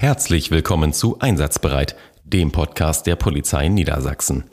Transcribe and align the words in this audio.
Herzlich 0.00 0.52
willkommen 0.52 0.92
zu 0.92 1.18
Einsatzbereit, 1.18 1.96
dem 2.22 2.52
Podcast 2.52 3.08
der 3.08 3.16
Polizei 3.16 3.66
Niedersachsen. 3.66 4.44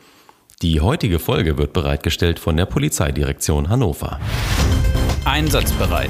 Die 0.64 0.82
heutige 0.82 1.20
Folge 1.20 1.60
wird 1.60 1.72
bereitgestellt 1.72 2.40
von 2.40 2.58
der 2.58 2.66
Polizeidirektion 2.66 3.70
Hannover. 3.70 4.20
Einsatzbereit. 5.24 6.10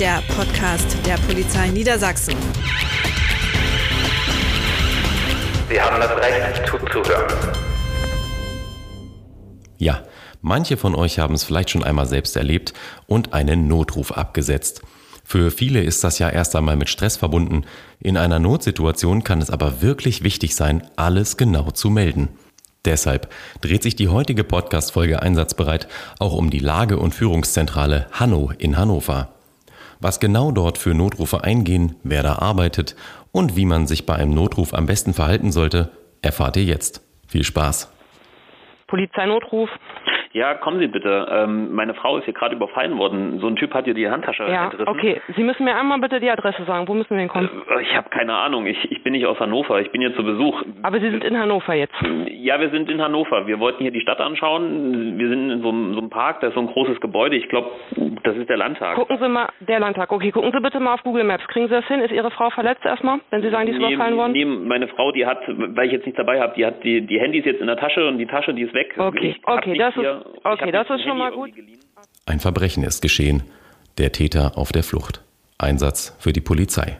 Der 0.00 0.22
Podcast 0.34 0.96
der 1.04 1.18
Polizei 1.18 1.68
Niedersachsen. 1.68 2.36
Sie 5.68 5.78
haben 5.78 6.00
das 6.00 6.10
Recht 6.16 6.66
zuzuhören. 6.66 7.34
Ja, 9.76 10.04
manche 10.40 10.78
von 10.78 10.94
euch 10.94 11.18
haben 11.18 11.34
es 11.34 11.44
vielleicht 11.44 11.68
schon 11.68 11.84
einmal 11.84 12.06
selbst 12.06 12.34
erlebt 12.34 12.72
und 13.06 13.34
einen 13.34 13.68
Notruf 13.68 14.12
abgesetzt. 14.12 14.80
Für 15.30 15.52
viele 15.52 15.80
ist 15.80 16.02
das 16.02 16.18
ja 16.18 16.28
erst 16.28 16.56
einmal 16.56 16.74
mit 16.74 16.88
Stress 16.88 17.16
verbunden. 17.16 17.62
In 18.00 18.16
einer 18.16 18.40
Notsituation 18.40 19.22
kann 19.22 19.40
es 19.40 19.48
aber 19.48 19.80
wirklich 19.80 20.24
wichtig 20.24 20.56
sein, 20.56 20.82
alles 20.96 21.36
genau 21.36 21.70
zu 21.70 21.88
melden. 21.88 22.30
Deshalb 22.84 23.32
dreht 23.60 23.84
sich 23.84 23.94
die 23.94 24.08
heutige 24.08 24.42
Podcast-Folge 24.42 25.22
Einsatzbereit 25.22 25.86
auch 26.18 26.34
um 26.34 26.50
die 26.50 26.58
Lage- 26.58 26.98
und 26.98 27.14
Führungszentrale 27.14 28.08
Hanno 28.10 28.50
in 28.58 28.76
Hannover. 28.76 29.28
Was 30.00 30.18
genau 30.18 30.50
dort 30.50 30.78
für 30.78 30.94
Notrufe 30.94 31.44
eingehen, 31.44 31.94
wer 32.02 32.24
da 32.24 32.40
arbeitet 32.40 32.96
und 33.30 33.54
wie 33.54 33.66
man 33.66 33.86
sich 33.86 34.06
bei 34.06 34.16
einem 34.16 34.34
Notruf 34.34 34.74
am 34.74 34.86
besten 34.86 35.14
verhalten 35.14 35.52
sollte, 35.52 35.92
erfahrt 36.22 36.56
ihr 36.56 36.64
jetzt. 36.64 37.02
Viel 37.28 37.44
Spaß! 37.44 37.88
Polizeinotruf. 38.88 39.70
Ja, 40.32 40.54
kommen 40.54 40.78
Sie 40.78 40.86
bitte. 40.86 41.26
Ähm, 41.28 41.74
meine 41.74 41.92
Frau 41.94 42.16
ist 42.18 42.24
hier 42.24 42.34
gerade 42.34 42.54
überfallen 42.54 42.96
worden. 42.98 43.40
So 43.40 43.48
ein 43.48 43.56
Typ 43.56 43.74
hat 43.74 43.88
ihr 43.88 43.94
die 43.94 44.08
Handtasche 44.08 44.44
Ja, 44.44 44.66
entrissen. 44.66 44.86
okay. 44.88 45.20
Sie 45.34 45.42
müssen 45.42 45.64
mir 45.64 45.74
einmal 45.76 45.98
bitte 45.98 46.20
die 46.20 46.30
Adresse 46.30 46.62
sagen. 46.66 46.86
Wo 46.86 46.94
müssen 46.94 47.10
wir 47.10 47.18
hinkommen? 47.18 47.50
Äh, 47.68 47.82
Ich 47.82 47.96
habe 47.96 48.08
keine 48.10 48.34
Ahnung. 48.34 48.64
Ich, 48.66 48.92
ich 48.92 49.02
bin 49.02 49.12
nicht 49.12 49.26
aus 49.26 49.40
Hannover. 49.40 49.80
Ich 49.80 49.90
bin 49.90 50.00
hier 50.02 50.14
zu 50.14 50.22
Besuch. 50.22 50.62
Aber 50.82 51.00
Sie 51.00 51.10
sind 51.10 51.24
in 51.24 51.36
Hannover 51.36 51.74
jetzt. 51.74 51.94
Ja, 52.28 52.60
wir 52.60 52.70
sind 52.70 52.88
in 52.88 53.02
Hannover. 53.02 53.48
Wir 53.48 53.58
wollten 53.58 53.82
hier 53.82 53.90
die 53.90 54.00
Stadt 54.00 54.20
anschauen. 54.20 55.18
Wir 55.18 55.28
sind 55.28 55.50
in 55.50 55.62
so 55.62 55.70
einem, 55.70 55.94
so 55.94 56.00
einem 56.00 56.10
Park. 56.10 56.40
Da 56.42 56.46
ist 56.48 56.54
so 56.54 56.60
ein 56.60 56.68
großes 56.68 57.00
Gebäude. 57.00 57.34
Ich 57.34 57.48
glaube, 57.48 57.70
das 58.22 58.36
ist 58.36 58.48
der 58.48 58.56
Landtag. 58.56 58.94
Gucken 58.94 59.18
Sie 59.20 59.28
mal, 59.28 59.48
der 59.60 59.80
Landtag. 59.80 60.12
Okay, 60.12 60.30
gucken 60.30 60.52
Sie 60.52 60.60
bitte 60.60 60.78
mal 60.78 60.94
auf 60.94 61.02
Google 61.02 61.24
Maps. 61.24 61.44
Kriegen 61.48 61.66
Sie 61.66 61.74
das 61.74 61.86
hin? 61.88 62.00
Ist 62.00 62.12
Ihre 62.12 62.30
Frau 62.30 62.50
verletzt 62.50 62.84
erstmal, 62.84 63.18
wenn 63.30 63.42
Sie 63.42 63.50
sagen, 63.50 63.66
die 63.66 63.72
ist 63.72 63.78
Nee, 63.80 63.94
überfallen 63.94 64.16
worden? 64.16 64.32
nee, 64.32 64.44
meine 64.44 64.86
Frau, 64.86 65.10
die 65.10 65.26
hat, 65.26 65.38
weil 65.48 65.86
ich 65.86 65.92
jetzt 65.92 66.06
nichts 66.06 66.18
dabei 66.18 66.40
habe, 66.40 66.52
die 66.56 66.64
hat 66.64 66.84
die, 66.84 67.04
die 67.04 67.18
Handys 67.18 67.44
jetzt 67.44 67.60
in 67.60 67.66
der 67.66 67.76
Tasche 67.78 68.06
und 68.06 68.18
die 68.18 68.26
Tasche, 68.26 68.54
die 68.54 68.62
ist 68.62 68.74
weg. 68.74 68.94
Okay, 68.96 69.34
Ich 69.36 69.40
okay, 69.44 69.76
das 69.76 69.96
ist- 69.96 70.19
okay, 70.44 70.72
das 70.72 70.88
ist 70.90 71.02
schon 71.02 71.12
ein 71.12 71.18
mal 71.18 71.32
gut. 71.32 71.50
Ein 72.26 72.40
Verbrechen 72.40 72.82
ist 72.84 73.02
geschehen. 73.02 73.42
Der 73.98 74.12
Täter 74.12 74.56
auf 74.56 74.72
der 74.72 74.82
Flucht. 74.82 75.22
Einsatz 75.58 76.14
für 76.18 76.32
die 76.32 76.40
Polizei. 76.40 76.98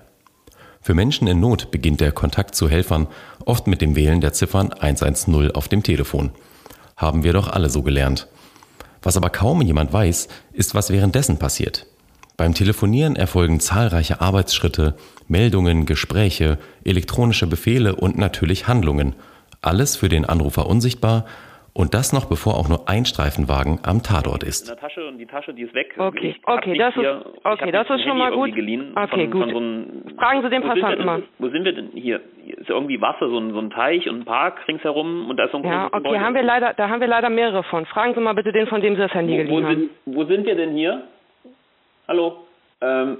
Für 0.82 0.94
Menschen 0.94 1.26
in 1.28 1.40
Not 1.40 1.70
beginnt 1.70 2.00
der 2.00 2.12
Kontakt 2.12 2.54
zu 2.54 2.68
Helfern 2.68 3.06
oft 3.44 3.66
mit 3.66 3.80
dem 3.80 3.96
Wählen 3.96 4.20
der 4.20 4.32
Ziffern 4.32 4.72
110 4.72 5.52
auf 5.52 5.68
dem 5.68 5.82
Telefon. 5.82 6.30
Haben 6.96 7.22
wir 7.22 7.32
doch 7.32 7.48
alle 7.48 7.70
so 7.70 7.82
gelernt. 7.82 8.28
Was 9.02 9.16
aber 9.16 9.30
kaum 9.30 9.62
jemand 9.62 9.92
weiß, 9.92 10.28
ist, 10.52 10.74
was 10.74 10.90
währenddessen 10.90 11.38
passiert. 11.38 11.86
Beim 12.36 12.54
Telefonieren 12.54 13.16
erfolgen 13.16 13.60
zahlreiche 13.60 14.20
Arbeitsschritte, 14.22 14.94
Meldungen, 15.28 15.84
Gespräche, 15.84 16.58
elektronische 16.84 17.46
Befehle 17.46 17.96
und 17.96 18.16
natürlich 18.16 18.66
Handlungen. 18.66 19.14
Alles 19.60 19.96
für 19.96 20.08
den 20.08 20.24
Anrufer 20.24 20.66
unsichtbar 20.66 21.26
und 21.72 21.94
das 21.94 22.12
noch 22.12 22.26
bevor 22.28 22.54
auch 22.54 22.68
nur 22.68 22.88
ein 22.88 23.04
Streifenwagen 23.04 23.80
am 23.84 24.02
Tatort 24.02 24.42
in 24.42 24.48
ist. 24.48 24.68
der 24.68 24.76
Tasche 24.76 25.06
und 25.06 25.18
die 25.18 25.26
Tasche, 25.26 25.54
die 25.54 25.62
ist 25.62 25.74
weg. 25.74 25.94
Okay, 25.96 26.34
Ich 26.36 26.40
okay, 26.46 26.76
das 26.76 26.94
ist- 26.94 27.00
hier, 27.00 27.24
ich 27.38 27.44
okay, 27.44 27.70
das 27.72 27.88
ist 27.90 28.02
schon 28.02 28.18
mal 28.18 28.32
gut. 28.32 28.50
Okay, 28.50 28.94
von, 29.08 29.30
gut. 29.30 29.40
Von 29.42 29.50
so 29.50 29.56
einem, 29.58 30.16
Fragen 30.18 30.42
Sie 30.42 30.50
den 30.50 30.62
Passanten 30.62 31.04
mal. 31.06 31.22
Wo 31.38 31.48
sind 31.48 31.64
wir 31.64 31.72
denn 31.72 31.90
hier? 31.94 32.20
Hier 32.44 32.58
ist 32.58 32.68
irgendwie 32.68 33.00
Wasser, 33.00 33.28
so 33.28 33.38
ein, 33.38 33.52
so 33.52 33.58
ein 33.60 33.70
Teich 33.70 34.08
und 34.08 34.20
ein 34.20 34.24
Park 34.24 34.66
ringsherum 34.68 35.30
und 35.30 35.36
da 35.36 35.44
ist 35.44 35.52
so 35.52 35.58
ein 35.58 35.64
Ja, 35.64 35.86
okay, 35.86 35.96
Gebäude. 35.98 36.20
haben 36.20 36.34
wir 36.34 36.42
leider, 36.42 36.74
da 36.74 36.88
haben 36.88 37.00
wir 37.00 37.08
leider 37.08 37.30
mehrere 37.30 37.62
von. 37.64 37.86
Fragen 37.86 38.14
Sie 38.14 38.20
mal 38.20 38.34
bitte 38.34 38.52
den, 38.52 38.66
von 38.66 38.80
dem 38.80 38.94
Sie 38.96 39.00
das 39.00 39.14
Handy 39.14 39.32
wo, 39.34 39.38
wo, 39.38 39.42
geliehen 39.44 39.64
haben. 39.66 39.76
sind, 39.76 39.90
wo 40.16 40.24
sind 40.24 40.44
wir 40.46 40.54
denn 40.56 40.72
hier? 40.74 41.02
Hallo? 42.08 42.44
Ähm, 42.80 43.18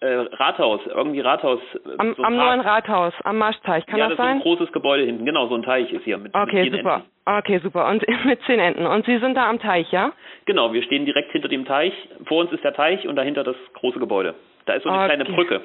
äh, 0.00 0.06
Rathaus, 0.36 0.80
irgendwie 0.86 1.20
Rathaus. 1.20 1.60
äh, 1.74 1.78
Am, 1.98 2.14
so 2.16 2.22
am 2.22 2.36
neuen 2.36 2.60
Rathaus, 2.60 3.12
am 3.24 3.38
Marschteich. 3.38 3.84
Kann 3.86 3.98
ja, 3.98 4.08
das 4.08 4.16
das 4.16 4.24
ist 4.24 4.28
sein? 4.30 4.36
ein 4.38 4.42
großes 4.42 4.72
Gebäude 4.72 5.04
hinten. 5.04 5.24
Genau, 5.26 5.46
so 5.48 5.54
ein 5.54 5.62
Teich 5.62 5.92
ist 5.92 6.04
hier. 6.04 6.16
Mit, 6.18 6.34
Okay, 6.34 6.64
mit 6.64 6.72
zehn 6.72 6.80
super. 6.82 6.94
Enten. 6.96 7.10
Okay, 7.38 7.58
super. 7.62 7.88
Und 7.88 8.04
mit 8.24 8.40
zehn 8.46 8.58
Enten. 8.60 8.86
Und 8.86 9.04
Sie 9.06 9.18
sind 9.18 9.34
da 9.36 9.48
am 9.48 9.58
Teich, 9.58 9.90
ja? 9.92 10.12
Genau, 10.46 10.72
wir 10.72 10.82
stehen 10.82 11.04
direkt 11.04 11.32
hinter 11.32 11.48
dem 11.48 11.64
Teich. 11.64 11.92
Vor 12.26 12.38
uns 12.40 12.52
ist 12.52 12.64
der 12.64 12.72
Teich 12.74 13.06
und 13.06 13.16
dahinter 13.16 13.44
das 13.44 13.56
große 13.74 13.98
Gebäude. 13.98 14.34
Da 14.66 14.72
ist 14.74 14.82
so 14.84 14.88
eine 14.88 14.98
Okay. 15.04 15.14
kleine 15.16 15.24
Brücke. 15.24 15.60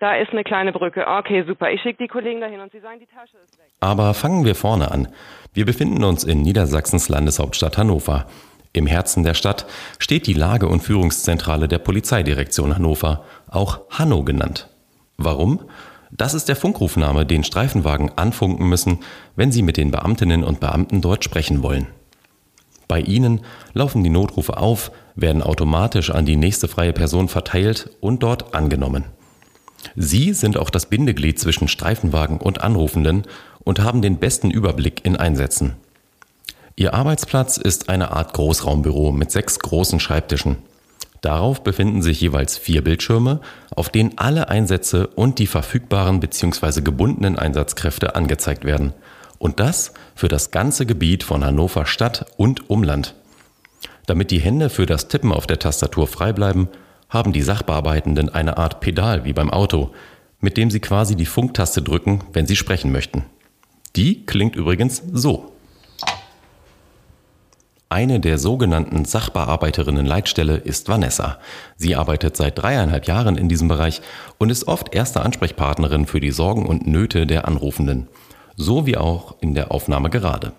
Da 0.00 0.16
ist 0.16 0.32
eine 0.32 0.42
kleine 0.44 0.72
Brücke. 0.72 1.06
Okay, 1.06 1.44
super. 1.46 1.70
Ich 1.70 1.80
schicke 1.82 2.02
die 2.02 2.08
Kollegen 2.08 2.40
dahin 2.40 2.60
und 2.60 2.72
Sie 2.72 2.80
sagen, 2.80 2.98
die 2.98 3.06
Tasche 3.06 3.36
ist 3.44 3.56
weg. 3.58 3.66
Aber 3.80 4.12
fangen 4.14 4.44
wir 4.44 4.54
vorne 4.56 4.90
an. 4.90 5.08
Wir 5.52 5.64
befinden 5.64 6.02
uns 6.04 6.24
in 6.24 6.42
Niedersachsens 6.42 7.08
Landeshauptstadt 7.08 7.78
Hannover. 7.78 8.26
Im 8.74 8.88
Herzen 8.88 9.22
der 9.22 9.34
Stadt 9.34 9.66
steht 10.00 10.26
die 10.26 10.34
Lage- 10.34 10.66
und 10.66 10.82
Führungszentrale 10.82 11.68
der 11.68 11.78
Polizeidirektion 11.78 12.74
Hannover, 12.74 13.24
auch 13.48 13.80
Hanno 13.88 14.24
genannt. 14.24 14.68
Warum? 15.16 15.60
Das 16.10 16.34
ist 16.34 16.48
der 16.48 16.56
Funkrufname, 16.56 17.24
den 17.24 17.44
Streifenwagen 17.44 18.10
anfunken 18.18 18.68
müssen, 18.68 18.98
wenn 19.36 19.52
sie 19.52 19.62
mit 19.62 19.76
den 19.76 19.92
Beamtinnen 19.92 20.42
und 20.42 20.58
Beamten 20.58 21.00
dort 21.00 21.22
sprechen 21.22 21.62
wollen. 21.62 21.86
Bei 22.88 23.00
ihnen 23.00 23.42
laufen 23.74 24.02
die 24.02 24.10
Notrufe 24.10 24.56
auf, 24.56 24.90
werden 25.14 25.42
automatisch 25.42 26.10
an 26.10 26.26
die 26.26 26.36
nächste 26.36 26.66
freie 26.66 26.92
Person 26.92 27.28
verteilt 27.28 27.90
und 28.00 28.24
dort 28.24 28.54
angenommen. 28.54 29.04
Sie 29.94 30.32
sind 30.32 30.56
auch 30.56 30.70
das 30.70 30.86
Bindeglied 30.86 31.38
zwischen 31.38 31.68
Streifenwagen 31.68 32.38
und 32.38 32.60
Anrufenden 32.62 33.22
und 33.60 33.80
haben 33.80 34.02
den 34.02 34.18
besten 34.18 34.50
Überblick 34.50 35.04
in 35.04 35.16
Einsätzen. 35.16 35.76
Ihr 36.76 36.92
Arbeitsplatz 36.92 37.56
ist 37.56 37.88
eine 37.88 38.10
Art 38.10 38.32
Großraumbüro 38.32 39.12
mit 39.12 39.30
sechs 39.30 39.60
großen 39.60 40.00
Schreibtischen. 40.00 40.56
Darauf 41.20 41.62
befinden 41.62 42.02
sich 42.02 42.20
jeweils 42.20 42.58
vier 42.58 42.82
Bildschirme, 42.82 43.40
auf 43.70 43.90
denen 43.90 44.18
alle 44.18 44.48
Einsätze 44.48 45.06
und 45.06 45.38
die 45.38 45.46
verfügbaren 45.46 46.18
bzw. 46.18 46.80
gebundenen 46.80 47.38
Einsatzkräfte 47.38 48.16
angezeigt 48.16 48.64
werden. 48.64 48.92
Und 49.38 49.60
das 49.60 49.94
für 50.16 50.26
das 50.26 50.50
ganze 50.50 50.84
Gebiet 50.84 51.22
von 51.22 51.44
Hannover 51.44 51.86
Stadt 51.86 52.26
und 52.36 52.68
Umland. 52.68 53.14
Damit 54.06 54.32
die 54.32 54.40
Hände 54.40 54.68
für 54.68 54.84
das 54.84 55.06
Tippen 55.06 55.32
auf 55.32 55.46
der 55.46 55.60
Tastatur 55.60 56.08
frei 56.08 56.32
bleiben, 56.32 56.68
haben 57.08 57.32
die 57.32 57.42
Sachbearbeitenden 57.42 58.30
eine 58.30 58.58
Art 58.58 58.80
Pedal 58.80 59.24
wie 59.24 59.32
beim 59.32 59.50
Auto, 59.50 59.92
mit 60.40 60.56
dem 60.56 60.72
sie 60.72 60.80
quasi 60.80 61.14
die 61.14 61.24
Funktaste 61.24 61.82
drücken, 61.82 62.24
wenn 62.32 62.46
sie 62.46 62.56
sprechen 62.56 62.90
möchten. 62.90 63.24
Die 63.94 64.26
klingt 64.26 64.56
übrigens 64.56 65.02
so. 65.12 65.53
Eine 67.94 68.18
der 68.18 68.38
sogenannten 68.38 69.04
Sachbearbeiterinnen-Leitstelle 69.04 70.56
ist 70.56 70.88
Vanessa. 70.88 71.38
Sie 71.76 71.94
arbeitet 71.94 72.36
seit 72.36 72.58
dreieinhalb 72.58 73.06
Jahren 73.06 73.38
in 73.38 73.48
diesem 73.48 73.68
Bereich 73.68 74.02
und 74.36 74.50
ist 74.50 74.66
oft 74.66 74.96
erste 74.96 75.20
Ansprechpartnerin 75.20 76.06
für 76.06 76.18
die 76.18 76.32
Sorgen 76.32 76.66
und 76.66 76.88
Nöte 76.88 77.24
der 77.24 77.46
Anrufenden. 77.46 78.08
So 78.56 78.84
wie 78.84 78.96
auch 78.96 79.36
in 79.40 79.54
der 79.54 79.70
Aufnahme 79.70 80.10
gerade. 80.10 80.54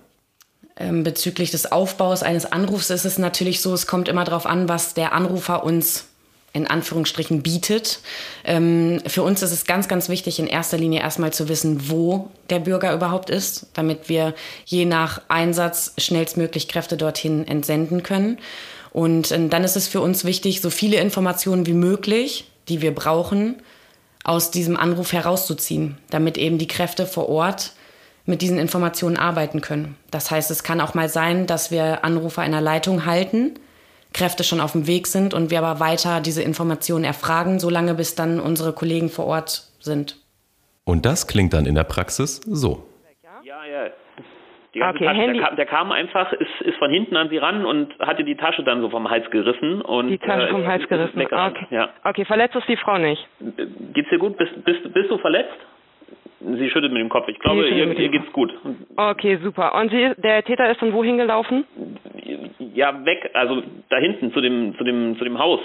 Ähm, 0.78 1.03
bezüglich 1.03 1.51
des 1.51 1.74
Aufbaus 1.74 2.24
eines 2.24 2.50
Anrufs 2.50 2.90
ist 2.90 3.03
es 3.03 3.18
natürlich 3.18 3.59
so, 3.59 3.74
es 3.74 3.85
kommt 3.85 4.07
immer 4.07 4.24
darauf 4.24 4.45
an, 4.45 4.69
was 4.69 4.94
der 4.94 5.12
Anrufer 5.12 5.66
uns 5.66 6.06
in 6.55 6.67
Anführungsstrichen 6.67 7.43
bietet. 7.43 7.99
Ähm, 8.45 9.01
für 9.05 9.23
uns 9.23 9.43
ist 9.43 9.51
es 9.51 9.66
ganz, 9.66 9.89
ganz 9.89 10.07
wichtig, 10.07 10.39
in 10.39 10.47
erster 10.47 10.77
Linie 10.77 11.01
erstmal 11.01 11.33
zu 11.33 11.49
wissen, 11.49 11.89
wo 11.89 12.31
der 12.49 12.59
Bürger 12.59 12.93
überhaupt 12.93 13.29
ist, 13.29 13.67
damit 13.73 14.07
wir 14.07 14.33
je 14.65 14.85
nach 14.85 15.21
Einsatz 15.27 15.94
schnellstmöglich 15.97 16.69
Kräfte 16.69 16.95
dorthin 16.95 17.45
entsenden 17.45 18.03
können. 18.03 18.38
Und 18.94 19.33
ähm, 19.33 19.49
dann 19.49 19.65
ist 19.65 19.75
es 19.75 19.89
für 19.89 19.99
uns 19.99 20.23
wichtig, 20.23 20.61
so 20.61 20.69
viele 20.69 20.97
Informationen 20.97 21.65
wie 21.65 21.73
möglich, 21.73 22.50
die 22.69 22.81
wir 22.81 22.95
brauchen, 22.95 23.62
aus 24.24 24.50
diesem 24.50 24.77
Anruf 24.77 25.12
herauszuziehen, 25.12 25.97
damit 26.09 26.38
eben 26.38 26.57
die 26.57 26.68
Kräfte 26.68 27.06
vor 27.06 27.27
Ort 27.27 27.74
mit 28.25 28.41
diesen 28.41 28.57
Informationen 28.57 29.18
arbeiten 29.18 29.59
können. 29.59 29.97
Das 30.09 30.31
heißt, 30.31 30.50
es 30.51 30.63
kann 30.63 30.80
auch 30.80 30.94
mal 30.94 31.09
sein, 31.09 31.47
dass 31.47 31.69
wir 31.69 32.06
Anrufer 32.06 32.45
in 32.45 32.53
der 32.53 32.62
Leitung 32.62 33.06
halten, 33.06 33.59
Kräfte 34.15 34.44
schon 34.44 34.62
auf 34.62 34.71
dem 34.71 34.88
Weg 34.88 35.07
sind 35.07 35.33
und 35.33 35.51
wir 35.51 35.59
aber 35.59 35.79
weiter 35.79 36.21
diese 36.21 36.41
Informationen 36.41 37.03
erfragen, 37.03 37.59
solange 37.59 37.94
bis 37.94 38.15
dann 38.15 38.39
unsere 38.39 38.73
Kollegen 38.73 39.09
vor 39.09 39.25
Ort 39.27 39.50
sind. 39.79 40.15
Und 40.85 41.06
das 41.06 41.27
klingt 41.27 41.53
dann 41.53 41.65
in 41.65 41.75
der 41.75 41.83
Praxis 41.83 42.38
so. 42.45 42.83
Ja, 43.44 43.63
ja. 43.65 43.89
Die 44.73 44.79
ganze 44.79 44.97
Okay, 44.97 45.06
Tasche, 45.06 45.19
Handy- 45.21 45.38
der, 45.39 45.47
kam, 45.47 45.56
der 45.56 45.65
kam 45.65 45.91
einfach, 45.91 46.33
ist, 46.33 46.62
ist 46.62 46.77
von 46.77 46.91
hinten 46.91 47.15
an 47.15 47.29
sie 47.29 47.38
ran 47.38 47.65
und 47.65 47.97
hatte 48.00 48.23
die 48.23 48.35
Tasche 48.35 48.63
dann 48.63 48.81
so 48.81 48.89
vom 48.89 49.09
Hals 49.09 49.29
gerissen. 49.31 49.81
Und, 49.81 50.09
Die 50.09 50.18
Tasche 50.18 50.47
äh, 50.47 50.51
vom 50.51 50.65
Hals 50.68 50.88
gerissen. 50.89 51.21
Okay. 51.21 51.68
Ja. 51.71 51.89
okay, 52.03 52.25
verletzt 52.25 52.56
ist 52.56 52.68
die 52.68 52.75
Frau 52.77 52.97
nicht. 52.97 53.25
Geht's 53.94 54.09
dir 54.09 54.19
gut? 54.19 54.38
Bist, 54.38 54.51
bist, 54.65 54.81
bist 54.94 55.09
du 55.09 55.18
verletzt? 55.18 55.56
Sie 56.53 56.69
schüttelt 56.69 56.94
mit 56.94 57.01
dem 57.01 57.09
Kopf. 57.09 57.27
Ich 57.27 57.39
glaube, 57.39 57.68
ihr, 57.68 57.97
ihr 57.97 58.09
geht's 58.09 58.31
gut. 58.31 58.53
Okay, 58.95 59.38
super. 59.42 59.74
Und 59.75 59.89
sie, 59.89 60.13
der 60.18 60.44
Täter 60.44 60.69
ist 60.69 60.81
dann 60.81 60.94
wohin 60.94 61.18
gelaufen? 61.18 61.65
Ja, 62.74 63.06
weg, 63.06 63.31
also 63.33 63.63
da 63.89 63.97
hinten 63.97 64.31
zu 64.31 64.42
dem, 64.42 64.77
zu 64.77 64.83
dem, 64.83 65.18
zu 65.18 65.24
dem 65.24 65.39
Haus. 65.39 65.59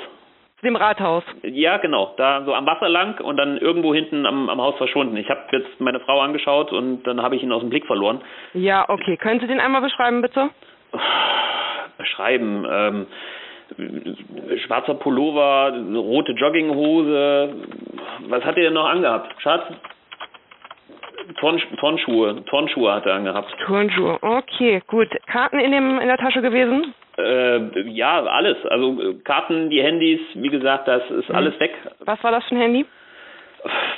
dem 0.63 0.77
Rathaus. 0.77 1.25
Ja, 1.43 1.77
genau. 1.79 2.15
Da 2.17 2.45
so 2.45 2.55
am 2.55 2.67
Wasser 2.67 2.89
lang 2.89 3.21
und 3.21 3.37
dann 3.37 3.59
irgendwo 3.59 3.95
hinten 3.95 4.27
am, 4.27 4.49
am 4.49 4.61
Haus 4.61 4.77
verschwunden. 4.77 5.17
Ich 5.17 5.29
habe 5.29 5.41
jetzt 5.53 5.81
meine 5.81 6.01
Frau 6.01 6.21
angeschaut 6.21 6.73
und 6.73 7.03
dann 7.05 7.23
habe 7.23 7.37
ich 7.37 7.43
ihn 7.43 7.53
aus 7.53 7.61
dem 7.61 7.71
Blick 7.71 7.87
verloren. 7.87 8.21
Ja, 8.55 8.89
okay. 8.89 9.17
Können 9.17 9.41
Sie 9.41 9.47
den 9.47 9.61
einmal 9.61 9.83
beschreiben, 9.83 10.23
bitte? 10.23 10.51
Beschreiben. 11.99 12.67
Ähm, 12.71 13.07
schwarzer 14.67 14.95
Pullover, 14.95 15.73
rote 15.95 16.33
Jogginghose. 16.33 17.55
Was 18.29 18.45
hat 18.45 18.57
er 18.57 18.65
denn 18.65 18.75
noch 18.75 18.89
angehabt? 18.89 19.35
Schatz? 19.41 19.65
Turn, 21.39 21.61
Turnschuhe. 21.79 22.45
Turnschuhe 22.47 22.93
hat 22.93 23.07
er 23.07 23.15
angehabt. 23.15 23.55
Turnschuhe. 23.67 24.19
Okay, 24.23 24.83
gut. 24.87 25.09
Karten 25.27 25.59
in, 25.61 25.73
dem, 25.73 25.99
in 25.99 26.07
der 26.09 26.19
Tasche 26.19 26.43
gewesen? 26.43 26.95
Äh, 27.19 27.89
ja, 27.91 28.23
alles. 28.25 28.57
Also 28.67 29.01
äh, 29.01 29.15
Karten, 29.25 29.71
die 29.71 29.83
Handys, 29.83 30.21
wie 30.35 30.49
gesagt, 30.49 30.89
das 30.89 31.03
ist 31.11 31.29
Mhm. 31.29 31.35
alles 31.35 31.61
weg. 31.61 31.73
Was 32.01 32.23
war 32.25 32.31
das 32.33 32.45
für 32.45 32.55
ein 32.55 32.61
Handy? 32.61 32.87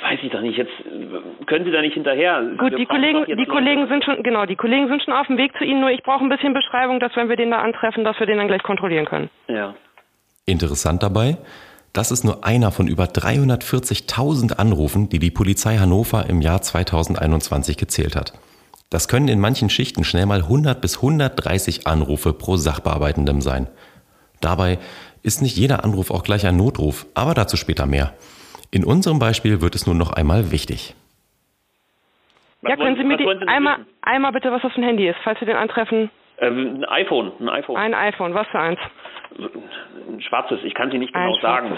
Weiß 0.03 0.19
ich 0.21 0.29
doch 0.31 0.41
nicht. 0.41 0.57
Jetzt 0.57 0.71
äh, 0.81 1.45
können 1.45 1.63
Sie 1.65 1.71
da 1.71 1.81
nicht 1.81 1.93
hinterher. 1.93 2.41
Gut, 2.57 2.71
Wir 2.71 2.77
die 2.79 2.85
Kollegen, 2.85 3.25
die 3.25 3.45
Kollegen 3.45 3.87
sind 3.87 4.03
schon, 4.03 4.21
genau, 4.21 4.45
die 4.45 4.57
Kollegen 4.57 4.87
sind 4.89 5.01
schon 5.03 5.13
auf 5.13 5.27
dem 5.27 5.37
Weg 5.37 5.55
zu 5.57 5.63
Ihnen, 5.63 5.79
nur 5.79 5.89
ich 5.91 6.03
brauche 6.03 6.23
ein 6.23 6.29
bisschen 6.29 6.53
Beschreibung, 6.53 6.99
dass 6.99 7.15
wenn 7.15 7.29
wir 7.29 7.37
den 7.37 7.51
da 7.51 7.59
antreffen, 7.59 8.03
dass 8.03 8.19
wir 8.19 8.27
den 8.27 8.37
dann 8.37 8.47
gleich 8.47 8.63
kontrollieren 8.63 9.05
können. 9.05 9.29
Ja. 9.47 9.73
Interessant 10.45 11.01
dabei, 11.01 11.37
das 11.93 12.11
ist 12.11 12.23
nur 12.23 12.43
einer 12.43 12.71
von 12.71 12.87
über 12.87 13.05
340.000 13.05 14.57
Anrufen, 14.57 15.09
die 15.09 15.19
die 15.19 15.31
Polizei 15.31 15.77
Hannover 15.77 16.25
im 16.27 16.41
Jahr 16.41 16.61
2021 16.61 17.77
gezählt 17.77 18.15
hat. 18.15 18.33
Das 18.89 19.07
können 19.07 19.27
in 19.27 19.39
manchen 19.39 19.69
Schichten 19.69 20.03
schnell 20.03 20.25
mal 20.25 20.41
100 20.41 20.81
bis 20.81 20.97
130 20.97 21.87
Anrufe 21.87 22.33
pro 22.33 22.57
Sachbearbeitendem 22.57 23.41
sein. 23.41 23.67
Dabei 24.41 24.79
ist 25.21 25.41
nicht 25.41 25.55
jeder 25.55 25.83
Anruf 25.83 26.11
auch 26.11 26.23
gleich 26.23 26.45
ein 26.45 26.57
Notruf, 26.57 27.05
aber 27.13 27.33
dazu 27.33 27.57
später 27.57 27.85
mehr. 27.85 28.13
In 28.71 28.83
unserem 28.83 29.19
Beispiel 29.19 29.61
wird 29.61 29.75
es 29.75 29.85
nun 29.87 29.97
noch 29.97 30.11
einmal 30.11 30.51
wichtig. 30.51 30.95
Was 32.61 32.71
ja, 32.71 32.75
können 32.77 32.97
Sie 32.97 33.03
mir 33.03 33.17
die, 33.17 33.23
Sie 33.23 33.47
einmal, 33.47 33.79
wissen? 33.79 33.87
einmal 34.01 34.31
bitte, 34.31 34.51
was 34.51 34.61
das 34.63 34.73
für 34.73 34.81
ein 34.81 34.83
Handy 34.83 35.07
ist, 35.07 35.17
falls 35.23 35.39
wir 35.39 35.47
den 35.47 35.57
antreffen? 35.57 36.09
Äh, 36.37 36.47
ein 36.47 36.85
iPhone, 36.85 37.31
ein 37.39 37.49
iPhone. 37.49 37.77
Ein 37.77 37.93
iPhone, 37.93 38.33
was 38.33 38.47
für 38.47 38.59
eins? 38.59 38.79
Ein 40.09 40.21
schwarzes, 40.21 40.59
ich 40.63 40.73
kann 40.73 40.91
sie 40.91 40.97
nicht 40.99 41.13
genau 41.13 41.35
sagen. 41.35 41.77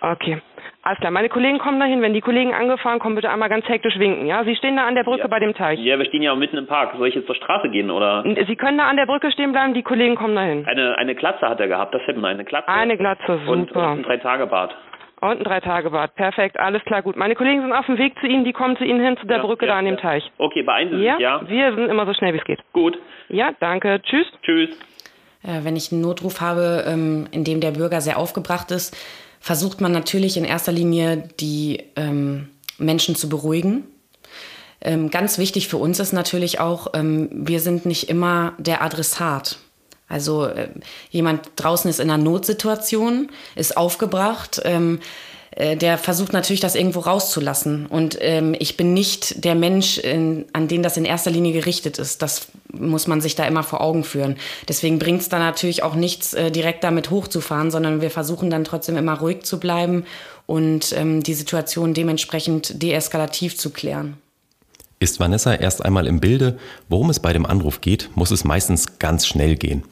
Okay. 0.00 0.40
Alles 0.82 0.98
klar, 1.00 1.10
meine 1.10 1.28
Kollegen 1.28 1.58
kommen 1.58 1.80
dahin. 1.80 2.00
Wenn 2.00 2.12
die 2.14 2.20
Kollegen 2.20 2.54
angefahren 2.54 3.00
kommen, 3.00 3.16
bitte 3.16 3.28
einmal 3.28 3.48
ganz 3.48 3.66
hektisch 3.68 3.98
winken, 3.98 4.26
ja? 4.26 4.44
Sie 4.44 4.54
stehen 4.54 4.76
da 4.76 4.86
an 4.86 4.94
der 4.94 5.02
Brücke 5.02 5.22
Ja. 5.22 5.26
bei 5.26 5.40
dem 5.40 5.52
Teich. 5.52 5.80
Ja, 5.80 5.98
wir 5.98 6.04
stehen 6.04 6.22
ja 6.22 6.32
mitten 6.36 6.56
im 6.58 6.66
Park. 6.68 6.94
Soll 6.96 7.08
ich 7.08 7.14
jetzt 7.16 7.26
zur 7.26 7.34
Straße 7.34 7.70
gehen 7.70 7.90
oder? 7.90 8.22
Sie 8.46 8.54
können 8.56 8.78
da 8.78 8.84
an 8.84 8.96
der 8.96 9.06
Brücke 9.06 9.32
stehen 9.32 9.50
bleiben, 9.52 9.74
die 9.74 9.82
Kollegen 9.82 10.14
kommen 10.14 10.36
dahin. 10.36 10.64
Eine, 10.66 10.96
eine 10.98 11.14
Glatze 11.16 11.48
hat 11.48 11.58
er 11.58 11.66
gehabt, 11.66 11.92
das 11.92 12.02
hätten 12.06 12.20
wir, 12.20 12.28
eine 12.28 12.44
Glatze. 12.44 12.68
Eine 12.68 12.96
Glatze, 12.96 13.32
und, 13.32 13.48
und 13.48 13.68
super. 13.68 13.88
ein 13.88 14.02
Drei-Tage-Bad. 14.04 14.76
Und 15.22 15.38
ein 15.38 15.44
Drei-Tage-Bad. 15.44 16.14
Perfekt, 16.14 16.60
alles 16.60 16.84
klar, 16.84 17.02
gut. 17.02 17.16
Meine 17.16 17.34
Kollegen 17.34 17.62
sind 17.62 17.72
auf 17.72 17.86
dem 17.86 17.98
Weg 17.98 18.16
zu 18.20 18.26
Ihnen, 18.26 18.44
die 18.44 18.52
kommen 18.52 18.76
zu 18.76 18.84
Ihnen 18.84 19.00
hin, 19.00 19.16
zu 19.16 19.26
der 19.26 19.38
Ja, 19.38 19.42
Brücke 19.42 19.66
ja, 19.66 19.72
da 19.72 19.78
an 19.80 19.86
dem. 19.86 19.96
Teich. 19.96 20.30
Okay, 20.38 20.62
beeilen 20.62 20.90
Sie 20.90 20.98
sich, 20.98 21.18
ja? 21.18 21.40
Wir 21.48 21.74
sind 21.74 21.88
immer 21.88 22.06
so 22.06 22.12
schnell, 22.12 22.32
wie 22.34 22.38
es 22.38 22.44
geht. 22.44 22.60
Gut, 22.72 22.96
Ja, 23.28 23.50
danke. 23.58 24.00
Tschüss. 24.02 24.30
tschüss. 24.42 24.78
Äh, 25.46 25.64
Wenn 25.64 25.76
ich 25.76 25.92
einen 25.92 26.00
Notruf 26.00 26.40
habe, 26.40 26.84
ähm, 26.86 27.26
in 27.30 27.44
dem 27.44 27.60
der 27.60 27.70
Bürger 27.70 28.00
sehr 28.00 28.18
aufgebracht 28.18 28.70
ist, 28.70 28.96
versucht 29.40 29.80
man 29.80 29.92
natürlich 29.92 30.36
in 30.36 30.44
erster 30.44 30.72
Linie 30.72 31.28
die 31.40 31.84
ähm, 31.94 32.48
Menschen 32.78 33.14
zu 33.14 33.28
beruhigen. 33.28 33.84
Ähm, 34.80 35.10
ganz 35.10 35.38
wichtig 35.38 35.68
für 35.68 35.76
uns 35.78 36.00
ist 36.00 36.12
natürlich 36.12 36.60
auch, 36.60 36.92
wir 36.92 37.60
sind 37.60 37.86
nicht 37.86 38.08
immer 38.08 38.52
der 38.58 38.82
Adressat. 38.82 39.58
Also 40.08 40.46
äh, 40.46 40.68
jemand 41.10 41.50
draußen 41.56 41.88
ist 41.88 42.00
in 42.00 42.10
einer 42.10 42.22
Notsituation, 42.22 43.30
ist 43.54 43.76
aufgebracht, 43.76 44.60
äh, 45.56 45.76
der 45.76 45.96
versucht 45.96 46.32
natürlich, 46.34 46.60
das 46.60 46.74
irgendwo 46.74 47.00
rauszulassen. 47.00 47.86
Und 47.86 48.18
ähm, 48.20 48.54
ich 48.58 48.76
bin 48.76 48.92
nicht 48.92 49.44
der 49.44 49.54
Mensch, 49.54 49.98
in, 49.98 50.44
an 50.52 50.68
den 50.68 50.82
das 50.82 50.98
in 50.98 51.06
erster 51.06 51.30
Linie 51.30 51.52
gerichtet 51.52 51.98
ist. 51.98 52.20
Das 52.20 52.48
muss 52.72 53.06
man 53.06 53.22
sich 53.22 53.34
da 53.34 53.46
immer 53.46 53.62
vor 53.62 53.80
Augen 53.80 54.04
führen. 54.04 54.36
Deswegen 54.68 54.98
bringt 54.98 55.22
es 55.22 55.30
da 55.30 55.38
natürlich 55.38 55.82
auch 55.82 55.94
nichts, 55.94 56.34
äh, 56.34 56.50
direkt 56.50 56.84
damit 56.84 57.10
hochzufahren, 57.10 57.70
sondern 57.70 58.02
wir 58.02 58.10
versuchen 58.10 58.50
dann 58.50 58.64
trotzdem 58.64 58.98
immer 58.98 59.18
ruhig 59.18 59.44
zu 59.44 59.58
bleiben 59.58 60.04
und 60.44 60.92
ähm, 60.92 61.22
die 61.22 61.34
Situation 61.34 61.94
dementsprechend 61.94 62.82
deeskalativ 62.82 63.56
zu 63.56 63.70
klären. 63.70 64.18
Ist 64.98 65.20
Vanessa 65.20 65.54
erst 65.54 65.84
einmal 65.84 66.06
im 66.06 66.20
Bilde, 66.20 66.58
worum 66.90 67.08
es 67.08 67.20
bei 67.20 67.32
dem 67.32 67.46
Anruf 67.46 67.80
geht, 67.80 68.10
muss 68.14 68.30
es 68.30 68.44
meistens 68.44 68.98
ganz 68.98 69.26
schnell 69.26 69.56
gehen. 69.56 69.84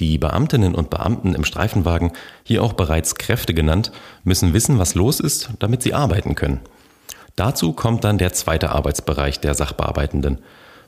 Die 0.00 0.18
Beamtinnen 0.18 0.74
und 0.74 0.90
Beamten 0.90 1.34
im 1.34 1.44
Streifenwagen, 1.44 2.12
hier 2.42 2.62
auch 2.62 2.72
bereits 2.72 3.14
Kräfte 3.14 3.54
genannt, 3.54 3.92
müssen 4.24 4.52
wissen, 4.52 4.78
was 4.78 4.94
los 4.94 5.20
ist, 5.20 5.50
damit 5.60 5.82
sie 5.82 5.94
arbeiten 5.94 6.34
können. 6.34 6.60
Dazu 7.36 7.72
kommt 7.72 8.04
dann 8.04 8.18
der 8.18 8.32
zweite 8.32 8.70
Arbeitsbereich 8.70 9.40
der 9.40 9.54
Sachbearbeitenden. 9.54 10.38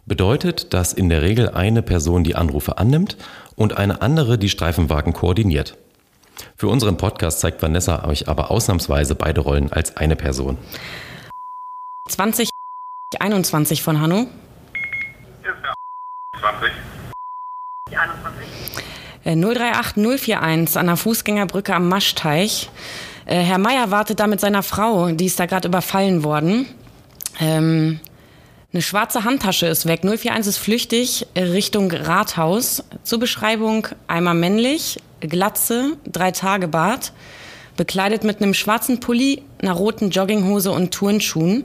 Bedeutet, 0.07 0.73
dass 0.73 0.93
in 0.93 1.09
der 1.09 1.23
Regel 1.23 1.51
eine 1.51 1.83
Person 1.83 2.23
die 2.23 2.37
Anrufe 2.37 2.79
annimmt 2.79 3.17
und 3.57 3.77
eine 3.77 4.03
andere 4.03 4.39
die 4.39 4.49
Streifenwagen 4.49 5.13
koordiniert. 5.13 5.77
Für 6.57 6.69
unseren 6.69 6.97
Podcast 6.97 7.41
zeigt 7.41 7.63
Vanessa 7.63 8.05
euch 8.07 8.29
aber 8.29 8.51
ausnahmsweise 8.51 9.15
beide 9.15 9.41
Rollen 9.41 9.73
als 9.73 9.97
eine 9.97 10.17
Person. 10.17 10.59
2021 12.09 13.83
von 13.83 14.01
Hanno. 14.01 14.27
20. 16.39 16.71
Äh, 16.71 16.77
038 19.35 19.97
041 19.97 20.77
an 20.77 20.87
der 20.87 20.97
Fußgängerbrücke 20.97 21.75
am 21.75 21.89
Maschteich. 21.89 22.71
Äh, 23.27 23.41
Herr 23.41 23.59
Meier 23.59 23.91
wartet 23.91 24.21
da 24.21 24.27
mit 24.29 24.41
seiner 24.41 24.63
Frau, 24.63 25.11
die 25.11 25.27
ist 25.27 25.41
da 25.41 25.47
gerade 25.47 25.69
überfallen 25.69 26.23
worden. 26.23 26.67
Ähm, 27.41 28.01
eine 28.73 28.83
schwarze 28.83 29.25
Handtasche 29.25 29.67
ist 29.67 29.87
weg. 29.87 30.03
041 30.05 30.47
ist 30.47 30.59
flüchtig 30.59 31.27
äh, 31.35 31.43
Richtung 31.43 31.91
Rathaus. 31.91 32.85
Zur 33.03 33.19
Beschreibung 33.19 33.89
einmal 34.07 34.35
männlich, 34.35 35.01
Glatze, 35.21 35.97
drei 36.07 36.31
Tage 36.31 36.69
Bart, 36.69 37.13
bekleidet 37.77 38.23
mit 38.23 38.41
einem 38.41 38.55
schwarzen 38.55 39.01
Pulli, 39.01 39.43
einer 39.59 39.73
roten 39.73 40.11
Jogginghose 40.11 40.71
und 40.71 40.93
Turnschuhen. 40.93 41.65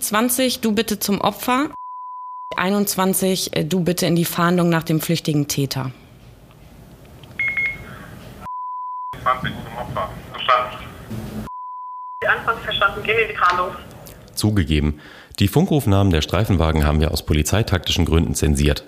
20, 0.00 0.60
du 0.60 0.72
bitte 0.72 0.98
zum 0.98 1.20
Opfer. 1.20 1.70
21, 2.56 3.56
äh, 3.56 3.64
du 3.64 3.80
bitte 3.80 4.06
in 4.06 4.16
die 4.16 4.24
Fahndung 4.24 4.70
nach 4.70 4.84
dem 4.84 5.00
flüchtigen 5.00 5.48
Täter. 5.48 5.92
20 9.22 9.52
zum 9.64 9.76
Opfer. 9.76 10.10
Verstanden. 10.32 10.86
21 12.30 12.64
verstanden, 12.64 13.02
gehen 13.02 13.18
in 13.18 13.28
die 13.28 13.36
Fahndung. 13.36 13.70
Zugegeben, 14.34 15.00
die 15.38 15.48
Funkrufnamen 15.48 16.12
der 16.12 16.22
Streifenwagen 16.22 16.84
haben 16.84 17.00
wir 17.00 17.10
aus 17.10 17.26
polizeitaktischen 17.26 18.04
Gründen 18.04 18.34
zensiert. 18.34 18.84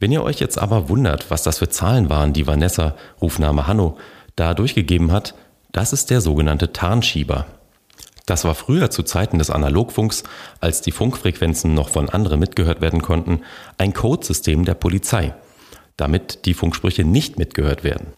Wenn 0.00 0.12
ihr 0.12 0.22
euch 0.22 0.40
jetzt 0.40 0.58
aber 0.58 0.88
wundert, 0.88 1.30
was 1.30 1.42
das 1.42 1.58
für 1.58 1.68
Zahlen 1.68 2.08
waren, 2.08 2.32
die 2.32 2.46
Vanessa, 2.46 2.96
Rufname 3.20 3.66
Hanno, 3.66 3.98
da 4.36 4.54
durchgegeben 4.54 5.12
hat, 5.12 5.34
das 5.70 5.92
ist 5.92 6.10
der 6.10 6.20
sogenannte 6.20 6.72
Tarnschieber. 6.72 7.46
Das 8.26 8.44
war 8.44 8.54
früher 8.54 8.90
zu 8.90 9.02
Zeiten 9.02 9.38
des 9.38 9.50
Analogfunks, 9.50 10.22
als 10.60 10.80
die 10.80 10.92
Funkfrequenzen 10.92 11.74
noch 11.74 11.88
von 11.88 12.08
anderen 12.08 12.40
mitgehört 12.40 12.80
werden 12.80 13.02
konnten, 13.02 13.42
ein 13.78 13.92
Codesystem 13.92 14.64
der 14.64 14.74
Polizei, 14.74 15.34
damit 15.96 16.46
die 16.46 16.54
Funksprüche 16.54 17.04
nicht 17.04 17.38
mitgehört 17.38 17.84
werden. 17.84 18.08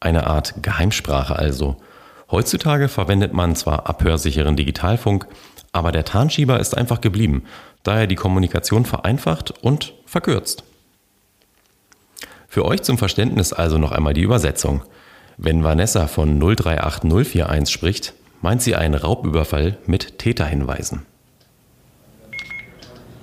Eine 0.00 0.26
Art 0.26 0.62
Geheimsprache 0.62 1.36
also. 1.36 1.76
Heutzutage 2.34 2.88
verwendet 2.88 3.32
man 3.32 3.54
zwar 3.54 3.88
abhörsicheren 3.88 4.56
Digitalfunk, 4.56 5.28
aber 5.70 5.92
der 5.92 6.04
Tarnschieber 6.04 6.58
ist 6.58 6.76
einfach 6.76 7.00
geblieben, 7.00 7.44
da 7.84 8.00
er 8.00 8.06
die 8.08 8.16
Kommunikation 8.16 8.84
vereinfacht 8.84 9.52
und 9.62 9.94
verkürzt. 10.04 10.64
Für 12.48 12.64
euch 12.64 12.82
zum 12.82 12.98
Verständnis 12.98 13.52
also 13.52 13.78
noch 13.78 13.92
einmal 13.92 14.14
die 14.14 14.22
Übersetzung. 14.22 14.82
Wenn 15.36 15.62
Vanessa 15.62 16.08
von 16.08 16.40
038041 16.42 17.72
spricht, 17.72 18.14
meint 18.42 18.62
sie 18.62 18.74
einen 18.74 18.96
Raubüberfall 18.96 19.78
mit 19.86 20.18
Täterhinweisen. 20.18 21.06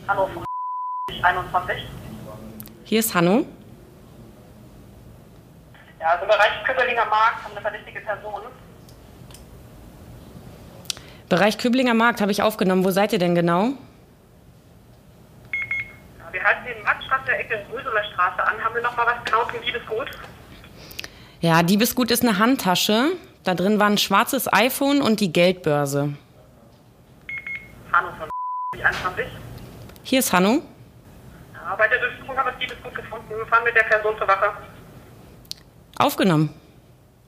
Hallo, 0.07 0.29
21. 1.21 1.75
Hier 2.85 2.99
ist 3.01 3.13
Hanno. 3.13 3.45
Ja, 5.99 6.11
also 6.11 6.23
im 6.23 6.29
Bereich 6.29 6.63
Köpperlinger 6.65 7.07
Markt 7.07 7.43
haben 7.43 7.51
eine 7.51 7.61
verdächtige 7.61 7.99
Person. 7.99 8.43
Bereich 11.31 11.57
Küblinger 11.57 11.93
Markt 11.93 12.19
habe 12.19 12.33
ich 12.33 12.43
aufgenommen. 12.43 12.83
Wo 12.83 12.91
seid 12.91 13.13
ihr 13.13 13.19
denn 13.19 13.35
genau? 13.35 13.69
Wir 16.29 16.43
halten 16.43 16.65
den 16.65 16.83
Marktstraße 16.83 17.23
der 17.25 17.39
Ecke 17.39 17.65
Röseler 17.71 18.03
Straße 18.11 18.43
an. 18.43 18.61
Haben 18.61 18.75
wir 18.75 18.81
noch 18.81 18.97
mal 18.97 19.05
was 19.05 19.23
genau 19.23 19.45
zum 19.45 19.61
Liebesgut? 19.63 20.11
Ja, 21.39 21.63
Diebesgut 21.63 22.11
ist 22.11 22.23
eine 22.23 22.37
Handtasche. 22.37 23.13
Da 23.45 23.55
drin 23.55 23.79
war 23.79 23.87
ein 23.87 23.97
schwarzes 23.97 24.51
iPhone 24.51 25.01
und 25.01 25.21
die 25.21 25.31
Geldbörse. 25.31 26.15
Hanno 27.93 28.09
von 28.19 28.29
21. 28.73 29.25
Hier 30.03 30.19
ist 30.19 30.33
Hanno. 30.33 30.61
Ja, 31.53 31.75
bei 31.77 31.87
der 31.87 31.99
Durchsuchung 31.99 32.35
haben 32.35 32.47
wir 32.47 32.51
das 32.51 32.59
Liebesgut 32.59 32.93
gefunden. 32.93 33.29
Wir 33.29 33.45
fahren 33.45 33.63
mit 33.63 33.73
der 33.73 33.83
Person 33.83 34.17
zur 34.17 34.27
Wache. 34.27 34.51
Aufgenommen. 35.97 36.53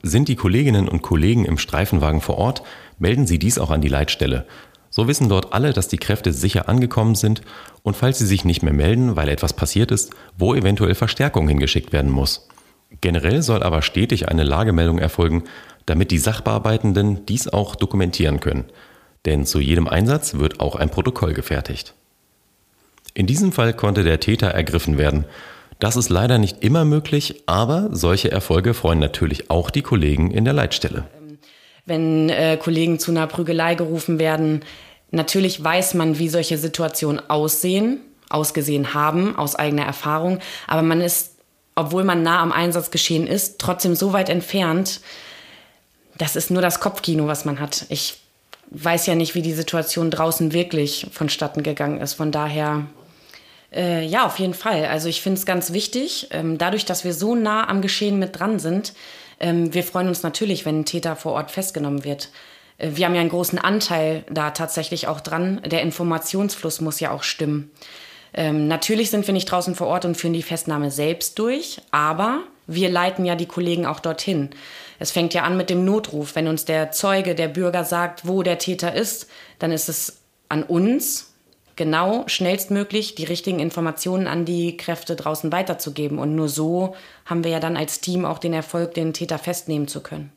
Sind 0.02 0.28
die 0.28 0.36
Kolleginnen 0.36 0.90
und 0.90 1.02
Kollegen 1.02 1.46
im 1.46 1.58
Streifenwagen 1.58 2.20
vor 2.20 2.38
Ort, 2.38 2.64
melden 3.00 3.28
Sie 3.28 3.40
dies 3.40 3.60
auch 3.60 3.72
an 3.72 3.82
die 3.82 3.88
Leitstelle. 3.88 4.46
So 4.90 5.08
wissen 5.08 5.28
dort 5.28 5.54
alle, 5.54 5.74
dass 5.74 5.88
die 5.88 5.98
Kräfte 5.98 6.32
sicher 6.34 6.70
angekommen 6.70 7.16
sind 7.16 7.42
und 7.82 7.96
falls 7.96 8.20
sie 8.20 8.28
sich 8.28 8.46
nicht 8.46 8.62
mehr 8.62 8.74
melden, 8.74 9.16
weil 9.16 9.28
etwas 9.28 9.54
passiert 9.54 9.90
ist, 9.90 10.12
wo 10.38 10.54
eventuell 10.54 10.94
Verstärkung 10.94 11.48
hingeschickt 11.48 11.92
werden 11.92 12.12
muss. 12.12 12.48
Generell 13.02 13.42
soll 13.42 13.64
aber 13.64 13.82
stetig 13.82 14.30
eine 14.30 14.44
Lagemeldung 14.44 15.00
erfolgen, 15.00 15.46
damit 15.88 16.12
die 16.12 16.20
Sachbearbeitenden 16.20 17.26
dies 17.26 17.48
auch 17.48 17.76
dokumentieren 17.76 18.40
können. 18.40 18.66
Denn 19.26 19.48
zu 19.48 19.60
jedem 19.60 19.88
Einsatz 19.88 20.36
wird 20.36 20.60
auch 20.60 20.76
ein 20.76 20.92
Protokoll 20.92 21.34
gefertigt. 21.34 21.96
In 23.16 23.26
diesem 23.26 23.52
Fall 23.52 23.74
konnte 23.74 24.04
der 24.04 24.20
Täter 24.20 24.50
ergriffen 24.50 25.00
werden. 25.00 25.26
Das 25.80 25.96
ist 25.96 26.10
leider 26.10 26.38
nicht 26.38 26.64
immer 26.64 26.86
möglich, 26.86 27.44
aber 27.48 27.90
solche 27.92 28.32
Erfolge 28.32 28.76
freuen 28.76 29.00
natürlich 29.00 29.50
auch 29.50 29.72
die 29.72 29.82
Kollegen 29.82 30.30
in 30.30 30.46
der 30.46 30.54
Leitstelle. 30.54 31.06
Wenn 31.86 32.30
äh, 32.30 32.58
Kollegen 32.58 33.00
zu 33.00 33.12
einer 33.12 33.28
Prügelei 33.28 33.76
gerufen 33.76 34.20
werden, 34.20 34.64
natürlich 35.12 35.64
weiß 35.64 35.94
man, 35.96 36.20
wie 36.20 36.30
solche 36.30 36.58
Situationen 36.58 37.30
aussehen, 37.30 38.00
ausgesehen 38.30 38.94
haben, 38.94 39.36
aus 39.36 39.56
eigener 39.56 39.86
Erfahrung, 39.86 40.40
aber 40.68 40.82
man 40.82 41.02
ist, 41.02 41.36
obwohl 41.76 42.04
man 42.04 42.24
nah 42.24 42.42
am 42.42 42.52
Einsatzgeschehen 42.52 43.28
ist, 43.28 43.60
trotzdem 43.60 43.96
so 43.96 44.14
weit 44.14 44.30
entfernt, 44.30 45.02
das 46.18 46.36
ist 46.36 46.52
nur 46.52 46.62
das 46.62 46.80
Kopfkino, 46.80 47.28
was 47.28 47.46
man 47.46 47.60
hat. 47.60 47.86
Ich 47.90 48.20
weiß 48.70 49.06
ja 49.06 49.16
nicht, 49.16 49.36
wie 49.36 49.42
die 49.42 49.54
Situation 49.54 50.12
draußen 50.12 50.54
wirklich 50.54 51.08
vonstatten 51.12 51.64
gegangen 51.64 52.02
ist. 52.02 52.14
Von 52.14 52.32
daher, 52.32 52.86
äh, 53.72 54.06
ja, 54.06 54.26
auf 54.26 54.40
jeden 54.40 54.54
Fall. 54.54 54.86
Also 54.86 55.10
ich 55.10 55.22
finde 55.22 55.40
es 55.40 55.46
ganz 55.46 55.74
wichtig, 55.74 56.28
ähm, 56.32 56.58
dadurch, 56.58 56.86
dass 56.86 57.04
wir 57.04 57.14
so 57.14 57.36
nah 57.36 57.68
am 57.70 57.82
Geschehen 57.82 58.20
mit 58.20 58.40
dran 58.40 58.60
sind, 58.60 58.94
ähm, 59.44 59.74
wir 59.74 59.84
freuen 59.84 60.08
uns 60.08 60.24
natürlich, 60.24 60.66
wenn 60.66 60.80
ein 60.80 60.86
Täter 60.86 61.18
vor 61.18 61.34
Ort 61.34 61.52
festgenommen 61.52 62.06
wird. 62.06 62.30
Äh, 62.78 62.92
wir 62.94 63.06
haben 63.06 63.14
ja 63.14 63.22
einen 63.22 63.30
großen 63.30 63.60
Anteil 63.60 64.24
da 64.30 64.52
tatsächlich 64.52 65.08
auch 65.08 65.20
dran. 65.20 65.62
Der 65.66 65.82
Informationsfluss 65.82 66.80
muss 66.80 67.02
ja 67.02 67.12
auch 67.12 67.24
stimmen. 67.24 67.70
Ähm, 68.34 68.68
natürlich 68.68 69.12
sind 69.12 69.28
wir 69.28 69.34
nicht 69.34 69.52
draußen 69.52 69.76
vor 69.76 69.88
Ort 69.88 70.06
und 70.06 70.16
führen 70.16 70.34
die 70.34 70.42
Festnahme 70.42 70.90
selbst 70.90 71.38
durch, 71.38 71.82
aber 71.92 72.40
wir 72.66 72.90
leiten 72.90 73.26
ja 73.26 73.36
die 73.36 73.46
Kollegen 73.46 73.86
auch 73.86 74.00
dorthin. 74.00 74.52
Es 74.98 75.12
fängt 75.12 75.34
ja 75.34 75.44
an 75.44 75.58
mit 75.58 75.70
dem 75.70 75.84
Notruf. 75.84 76.36
Wenn 76.36 76.48
uns 76.48 76.64
der 76.64 76.92
Zeuge, 76.92 77.36
der 77.36 77.50
Bürger 77.50 77.84
sagt, 77.84 78.26
wo 78.26 78.42
der 78.42 78.58
Täter 78.58 78.94
ist, 78.96 79.30
dann 79.60 79.74
ist 79.74 79.90
es 79.90 80.22
an 80.48 80.64
uns, 80.64 81.33
genau 81.76 82.24
schnellstmöglich 82.28 83.16
die 83.16 83.24
richtigen 83.24 83.60
Informationen 83.60 84.28
an 84.28 84.46
die 84.46 84.78
Kräfte 84.78 85.16
draußen 85.16 85.52
weiterzugeben. 85.52 86.20
Und 86.20 86.36
nur 86.36 86.50
so 86.50 86.96
haben 87.26 87.44
wir 87.44 87.52
ja 87.52 87.60
dann 87.60 87.78
als 87.78 88.02
Team 88.02 88.26
auch 88.26 88.40
den 88.40 88.54
Erfolg, 88.54 88.94
den 88.94 89.14
Täter 89.14 89.38
festnehmen 89.38 89.88
zu 89.88 90.02
können. 90.02 90.32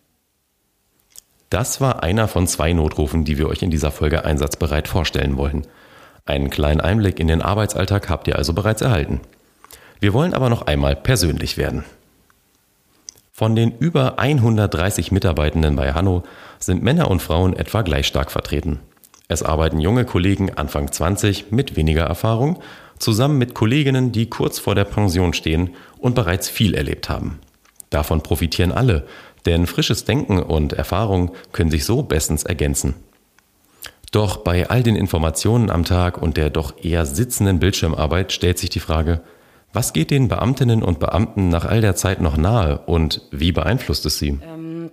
Das 1.51 1.81
war 1.81 2.03
einer 2.03 2.27
von 2.29 2.47
zwei 2.47 2.73
Notrufen, 2.73 3.25
die 3.25 3.39
wir 3.39 3.49
euch 3.49 3.63
in 3.63 3.71
dieser 3.71 3.93
Folge 3.93 4.25
einsatzbereit 4.25 4.89
vorstellen 4.89 5.37
wollen. 5.37 5.67
Einen 6.25 6.51
kleinen 6.51 6.81
Einblick 6.81 7.21
in 7.21 7.29
den 7.29 7.41
Arbeitsalltag 7.41 8.11
habt 8.11 8.27
ihr 8.27 8.37
also 8.37 8.53
bereits 8.53 8.83
erhalten. 8.83 9.21
Wir 10.01 10.13
wollen 10.13 10.35
aber 10.35 10.51
noch 10.51 10.63
einmal 10.63 10.97
persönlich 10.97 11.57
werden. 11.57 11.85
Von 13.33 13.55
den 13.55 13.77
über 13.79 14.19
130 14.19 15.13
Mitarbeitenden 15.13 15.77
bei 15.77 15.93
Hanno 15.93 16.25
sind 16.59 16.83
Männer 16.83 17.11
und 17.11 17.21
Frauen 17.21 17.55
etwa 17.55 17.83
gleich 17.83 18.07
stark 18.07 18.33
vertreten. 18.33 18.81
Es 19.29 19.43
arbeiten 19.43 19.81
junge 19.81 20.05
Kollegen 20.05 20.55
Anfang 20.55 20.91
20 20.91 21.51
mit 21.51 21.77
weniger 21.77 22.05
Erfahrung 22.05 22.61
zusammen 22.99 23.39
mit 23.39 23.55
Kolleginnen, 23.55 24.13
die 24.13 24.31
kurz 24.31 24.59
vor 24.59 24.75
der 24.75 24.85
Pension 24.85 25.33
stehen 25.33 25.71
und 25.99 26.15
bereits 26.15 26.49
viel 26.49 26.75
erlebt 26.75 27.09
haben. 27.09 27.41
Davon 27.91 28.23
profitieren 28.23 28.73
alle, 28.73 29.07
denn 29.45 29.67
frisches 29.67 30.05
Denken 30.05 30.43
und 30.43 30.73
Erfahrung 30.73 31.33
können 31.53 31.71
sich 31.71 31.85
so 31.85 32.03
bestens 32.03 32.45
ergänzen. 32.45 32.95
Doch 34.13 34.39
bei 34.39 34.71
all 34.71 34.83
den 34.83 34.97
Informationen 34.97 35.71
am 35.71 35.85
Tag 35.85 36.21
und 36.21 36.37
der 36.37 36.51
doch 36.51 36.83
eher 36.83 37.07
sitzenden 37.07 37.59
Bildschirmarbeit 37.59 38.33
stellt 38.33 38.59
sich 38.59 38.71
die 38.71 38.81
Frage, 38.81 39.21
was 39.73 39.93
geht 39.93 40.11
den 40.11 40.29
Beamtinnen 40.29 40.83
und 40.83 41.01
Beamten 41.01 41.49
nach 41.49 41.65
all 41.65 41.81
der 41.81 41.97
Zeit 41.97 42.21
noch 42.21 42.37
nahe 42.37 42.79
und 42.87 43.23
wie 43.31 43.53
beeinflusst 43.53 44.07
es 44.07 44.19
sie? 44.19 44.39
Ähm, 44.43 44.91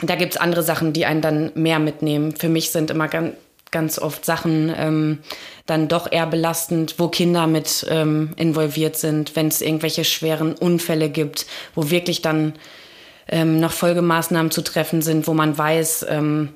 da 0.00 0.14
gibt 0.14 0.34
es 0.34 0.40
andere 0.40 0.62
Sachen, 0.62 0.92
die 0.92 1.06
einen 1.06 1.22
dann 1.22 1.50
mehr 1.54 1.78
mitnehmen. 1.78 2.36
Für 2.36 2.48
mich 2.48 2.70
sind 2.70 2.90
immer 2.90 3.08
ganz, 3.08 3.34
ganz 3.72 3.98
oft 3.98 4.24
Sachen 4.24 4.72
ähm, 4.76 5.18
dann 5.66 5.88
doch 5.88 6.10
eher 6.10 6.26
belastend, 6.26 6.94
wo 6.98 7.08
Kinder 7.08 7.48
mit 7.48 7.84
ähm, 7.88 8.30
involviert 8.36 8.96
sind, 8.96 9.34
wenn 9.34 9.48
es 9.48 9.60
irgendwelche 9.60 10.04
schweren 10.04 10.54
Unfälle 10.54 11.08
gibt, 11.08 11.46
wo 11.74 11.90
wirklich 11.90 12.22
dann 12.22 12.54
ähm, 13.28 13.58
noch 13.58 13.72
Folgemaßnahmen 13.72 14.52
zu 14.52 14.62
treffen 14.62 15.02
sind, 15.02 15.26
wo 15.26 15.34
man 15.34 15.56
weiß, 15.56 16.06
ähm, 16.08 16.50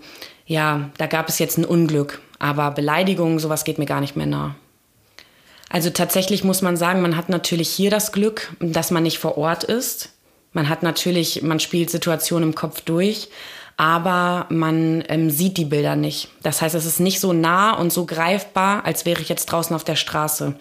ja, 0.47 0.91
da 0.99 1.07
gab 1.07 1.29
es 1.29 1.39
jetzt 1.39 1.59
ein 1.59 1.65
Unglück. 1.65 2.21
Aber 2.39 2.71
Beleidigungen, 2.71 3.39
sowas 3.39 3.65
geht 3.65 3.79
mir 3.79 3.87
gar 3.87 4.01
nicht 4.01 4.15
mehr 4.15 4.27
nah. 4.27 4.55
Also 5.69 5.91
tatsächlich 5.91 6.45
muss 6.45 6.63
man 6.63 6.77
sagen, 6.77 7.03
man 7.03 7.17
hat 7.17 7.29
natürlich 7.29 7.71
hier 7.71 7.91
das 7.91 8.13
Glück, 8.13 8.53
dass 8.61 8.91
man 8.91 9.03
nicht 9.03 9.19
vor 9.19 9.37
Ort 9.37 9.65
ist. 9.65 10.11
Man 10.53 10.69
hat 10.69 10.83
natürlich, 10.83 11.43
man 11.43 11.61
spielt 11.61 11.91
Situationen 11.91 12.51
im 12.51 12.55
Kopf 12.55 12.83
durch, 12.83 13.29
aber 13.77 14.47
man 14.49 15.05
ähm, 15.09 15.31
sieht 15.31 15.59
die 15.59 15.65
Bilder 15.65 15.97
nicht. 15.97 16.29
Das 16.43 16.63
heißt, 16.63 16.75
es 16.75 16.87
ist 16.87 17.01
nicht 17.01 17.21
so 17.21 17.33
nah 17.33 17.73
und 17.73 17.93
so 17.93 18.07
greifbar, 18.07 18.85
als 18.85 19.05
wäre 19.05 19.21
ich 19.21 19.29
jetzt 19.29 19.47
draußen 19.47 19.77
auf 19.77 19.85
der 19.85 19.97
Straße. 19.97 20.55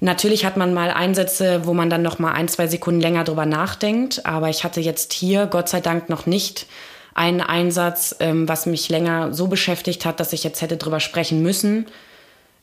Natürlich 0.00 0.44
hat 0.44 0.56
man 0.56 0.74
mal 0.74 0.90
Einsätze, 0.90 1.64
wo 1.64 1.74
man 1.74 1.90
dann 1.90 2.02
noch 2.02 2.18
mal 2.18 2.32
ein, 2.32 2.48
zwei 2.48 2.66
Sekunden 2.66 3.00
länger 3.00 3.24
drüber 3.24 3.46
nachdenkt, 3.46 4.26
aber 4.26 4.48
ich 4.48 4.64
hatte 4.64 4.80
jetzt 4.80 5.12
hier 5.12 5.46
Gott 5.46 5.68
sei 5.68 5.80
Dank 5.80 6.08
noch 6.08 6.26
nicht 6.26 6.66
einen 7.14 7.40
Einsatz, 7.40 8.16
ähm, 8.20 8.48
was 8.48 8.66
mich 8.66 8.88
länger 8.88 9.32
so 9.32 9.46
beschäftigt 9.46 10.04
hat, 10.04 10.18
dass 10.18 10.32
ich 10.32 10.42
jetzt 10.42 10.62
hätte 10.62 10.76
drüber 10.76 10.98
sprechen 10.98 11.42
müssen. 11.42 11.86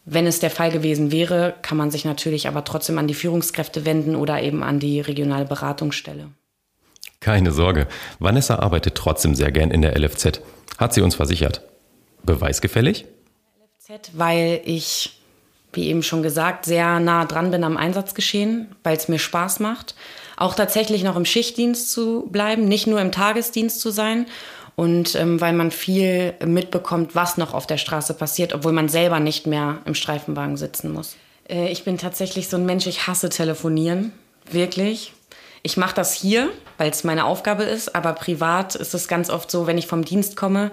Wenn 0.05 0.25
es 0.25 0.39
der 0.39 0.49
Fall 0.49 0.71
gewesen 0.71 1.11
wäre, 1.11 1.53
kann 1.61 1.77
man 1.77 1.91
sich 1.91 2.03
natürlich 2.03 2.47
aber 2.47 2.63
trotzdem 2.63 2.97
an 2.97 3.07
die 3.07 3.13
Führungskräfte 3.13 3.85
wenden 3.85 4.15
oder 4.15 4.41
eben 4.41 4.63
an 4.63 4.79
die 4.79 4.99
regionale 4.99 5.45
Beratungsstelle. 5.45 6.29
Keine 7.19 7.51
Sorge, 7.51 7.87
Vanessa 8.19 8.59
arbeitet 8.59 8.95
trotzdem 8.95 9.35
sehr 9.35 9.51
gern 9.51 9.71
in 9.71 9.81
der 9.81 9.97
LFZ, 9.99 10.41
hat 10.77 10.93
sie 10.93 11.01
uns 11.01 11.15
versichert. 11.15 11.61
Beweisgefällig? 12.23 13.05
LFZ, 13.89 14.11
weil 14.13 14.61
ich, 14.63 15.19
wie 15.73 15.87
eben 15.87 16.03
schon 16.03 16.23
gesagt, 16.23 16.65
sehr 16.65 16.99
nah 16.99 17.25
dran 17.25 17.51
bin 17.51 17.63
am 17.63 17.77
Einsatzgeschehen, 17.77 18.75
weil 18.83 18.95
es 18.95 19.09
mir 19.09 19.19
Spaß 19.19 19.59
macht. 19.59 19.95
Auch 20.37 20.55
tatsächlich 20.55 21.03
noch 21.03 21.17
im 21.17 21.25
Schichtdienst 21.25 21.91
zu 21.91 22.27
bleiben, 22.31 22.65
nicht 22.65 22.87
nur 22.87 23.01
im 23.01 23.11
Tagesdienst 23.11 23.81
zu 23.81 23.89
sein 23.89 24.25
und 24.79 25.15
ähm, 25.15 25.41
weil 25.41 25.51
man 25.51 25.71
viel 25.71 26.35
mitbekommt, 26.45 27.13
was 27.13 27.35
noch 27.35 27.53
auf 27.53 27.67
der 27.67 27.77
Straße 27.77 28.13
passiert, 28.13 28.53
obwohl 28.53 28.71
man 28.71 28.87
selber 28.87 29.19
nicht 29.19 29.45
mehr 29.45 29.79
im 29.83 29.93
Streifenwagen 29.93 30.55
sitzen 30.55 30.93
muss. 30.93 31.17
Äh, 31.49 31.69
ich 31.69 31.83
bin 31.83 31.97
tatsächlich 31.97 32.47
so 32.47 32.55
ein 32.55 32.65
Mensch, 32.65 32.87
ich 32.87 33.05
hasse 33.05 33.27
telefonieren, 33.27 34.13
wirklich. 34.49 35.11
Ich 35.61 35.77
mache 35.77 35.95
das 35.95 36.13
hier, 36.13 36.49
weil 36.77 36.89
es 36.89 37.03
meine 37.03 37.25
Aufgabe 37.25 37.63
ist, 37.63 37.95
aber 37.95 38.13
privat 38.13 38.75
ist 38.75 38.93
es 38.93 39.07
ganz 39.07 39.29
oft 39.29 39.51
so, 39.51 39.67
wenn 39.67 39.77
ich 39.77 39.87
vom 39.87 40.05
Dienst 40.05 40.35
komme, 40.35 40.71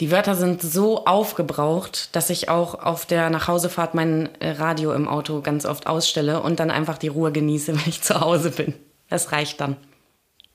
die 0.00 0.10
Wörter 0.10 0.34
sind 0.34 0.62
so 0.62 1.04
aufgebraucht, 1.04 2.14
dass 2.16 2.30
ich 2.30 2.48
auch 2.48 2.74
auf 2.74 3.04
der 3.04 3.28
Nachhausefahrt 3.28 3.94
mein 3.94 4.30
äh, 4.40 4.52
Radio 4.52 4.92
im 4.92 5.06
Auto 5.06 5.42
ganz 5.42 5.66
oft 5.66 5.86
ausstelle 5.86 6.40
und 6.40 6.58
dann 6.58 6.70
einfach 6.70 6.96
die 6.96 7.08
Ruhe 7.08 7.32
genieße, 7.32 7.74
wenn 7.74 7.88
ich 7.88 8.00
zu 8.00 8.20
Hause 8.20 8.50
bin. 8.50 8.74
Das 9.08 9.32
reicht 9.32 9.60
dann 9.60 9.76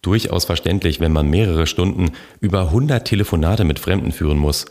durchaus 0.05 0.45
verständlich, 0.45 0.99
wenn 0.99 1.11
man 1.11 1.27
mehrere 1.27 1.65
Stunden 1.65 2.11
über 2.39 2.61
100 2.61 3.05
Telefonate 3.05 3.63
mit 3.63 3.79
Fremden 3.79 4.11
führen 4.11 4.37
muss. 4.37 4.65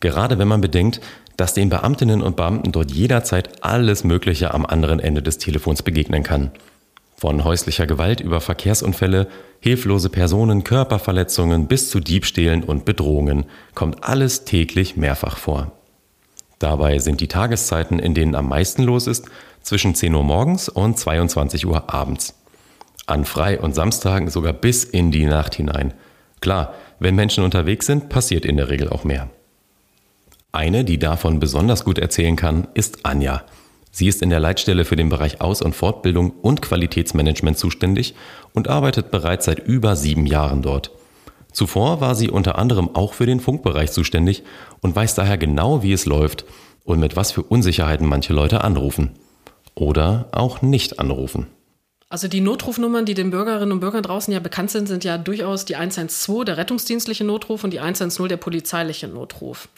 Gerade 0.00 0.38
wenn 0.38 0.48
man 0.48 0.60
bedenkt, 0.60 1.00
dass 1.36 1.54
den 1.54 1.68
Beamtinnen 1.68 2.22
und 2.22 2.36
Beamten 2.36 2.72
dort 2.72 2.90
jederzeit 2.90 3.62
alles 3.64 4.04
Mögliche 4.04 4.52
am 4.52 4.66
anderen 4.66 4.98
Ende 4.98 5.22
des 5.22 5.38
Telefons 5.38 5.82
begegnen 5.82 6.22
kann. 6.22 6.50
Von 7.20 7.44
häuslicher 7.44 7.86
Gewalt 7.86 8.22
über 8.22 8.40
Verkehrsunfälle, 8.40 9.28
hilflose 9.60 10.08
Personen, 10.08 10.64
Körperverletzungen 10.64 11.66
bis 11.66 11.90
zu 11.90 12.00
Diebstählen 12.00 12.64
und 12.64 12.86
Bedrohungen 12.86 13.44
kommt 13.74 14.02
alles 14.04 14.46
täglich 14.46 14.96
mehrfach 14.96 15.36
vor. 15.36 15.72
Dabei 16.58 16.98
sind 16.98 17.20
die 17.20 17.28
Tageszeiten, 17.28 17.98
in 17.98 18.14
denen 18.14 18.34
am 18.34 18.48
meisten 18.48 18.84
los 18.84 19.06
ist, 19.06 19.26
zwischen 19.60 19.94
10 19.94 20.14
Uhr 20.14 20.24
morgens 20.24 20.70
und 20.70 20.98
22 20.98 21.66
Uhr 21.66 21.92
abends 21.92 22.40
an 23.06 23.26
Frei- 23.26 23.60
und 23.60 23.74
Samstagen 23.74 24.30
sogar 24.30 24.54
bis 24.54 24.84
in 24.84 25.10
die 25.10 25.26
Nacht 25.26 25.56
hinein. 25.56 25.92
Klar, 26.40 26.72
wenn 27.00 27.16
Menschen 27.16 27.44
unterwegs 27.44 27.84
sind, 27.84 28.08
passiert 28.08 28.46
in 28.46 28.56
der 28.56 28.70
Regel 28.70 28.88
auch 28.88 29.04
mehr. 29.04 29.28
Eine, 30.52 30.84
die 30.84 30.98
davon 30.98 31.38
besonders 31.38 31.84
gut 31.84 31.98
erzählen 31.98 32.36
kann, 32.36 32.68
ist 32.72 33.04
Anja. 33.04 33.42
Sie 33.90 34.06
ist 34.06 34.22
in 34.22 34.30
der 34.30 34.40
Leitstelle 34.40 34.84
für 34.84 34.96
den 34.96 35.08
Bereich 35.08 35.40
Aus- 35.40 35.62
und 35.62 35.74
Fortbildung 35.74 36.30
und 36.42 36.62
Qualitätsmanagement 36.62 37.58
zuständig 37.58 38.14
und 38.52 38.68
arbeitet 38.68 39.10
bereits 39.10 39.46
seit 39.46 39.58
über 39.58 39.96
sieben 39.96 40.26
Jahren 40.26 40.62
dort. 40.62 40.92
Zuvor 41.52 42.00
war 42.00 42.14
sie 42.14 42.30
unter 42.30 42.58
anderem 42.58 42.94
auch 42.94 43.14
für 43.14 43.26
den 43.26 43.40
Funkbereich 43.40 43.90
zuständig 43.90 44.44
und 44.80 44.94
weiß 44.94 45.14
daher 45.16 45.38
genau, 45.38 45.82
wie 45.82 45.92
es 45.92 46.06
läuft 46.06 46.44
und 46.84 47.00
mit 47.00 47.16
was 47.16 47.32
für 47.32 47.42
Unsicherheiten 47.42 48.06
manche 48.06 48.32
Leute 48.32 48.62
anrufen. 48.62 49.10
Oder 49.74 50.28
auch 50.32 50.62
nicht 50.62 50.98
anrufen. 50.98 51.46
Also 52.08 52.26
die 52.26 52.40
Notrufnummern, 52.40 53.04
die 53.04 53.14
den 53.14 53.30
Bürgerinnen 53.30 53.70
und 53.70 53.80
Bürgern 53.80 54.02
draußen 54.02 54.32
ja 54.32 54.40
bekannt 54.40 54.72
sind, 54.72 54.88
sind 54.88 55.04
ja 55.04 55.16
durchaus 55.16 55.64
die 55.64 55.76
112, 55.76 56.44
der 56.44 56.56
rettungsdienstliche 56.56 57.22
Notruf 57.22 57.62
und 57.62 57.70
die 57.70 57.78
110, 57.78 58.26
der 58.26 58.36
polizeiliche 58.36 59.06
Notruf. 59.06 59.68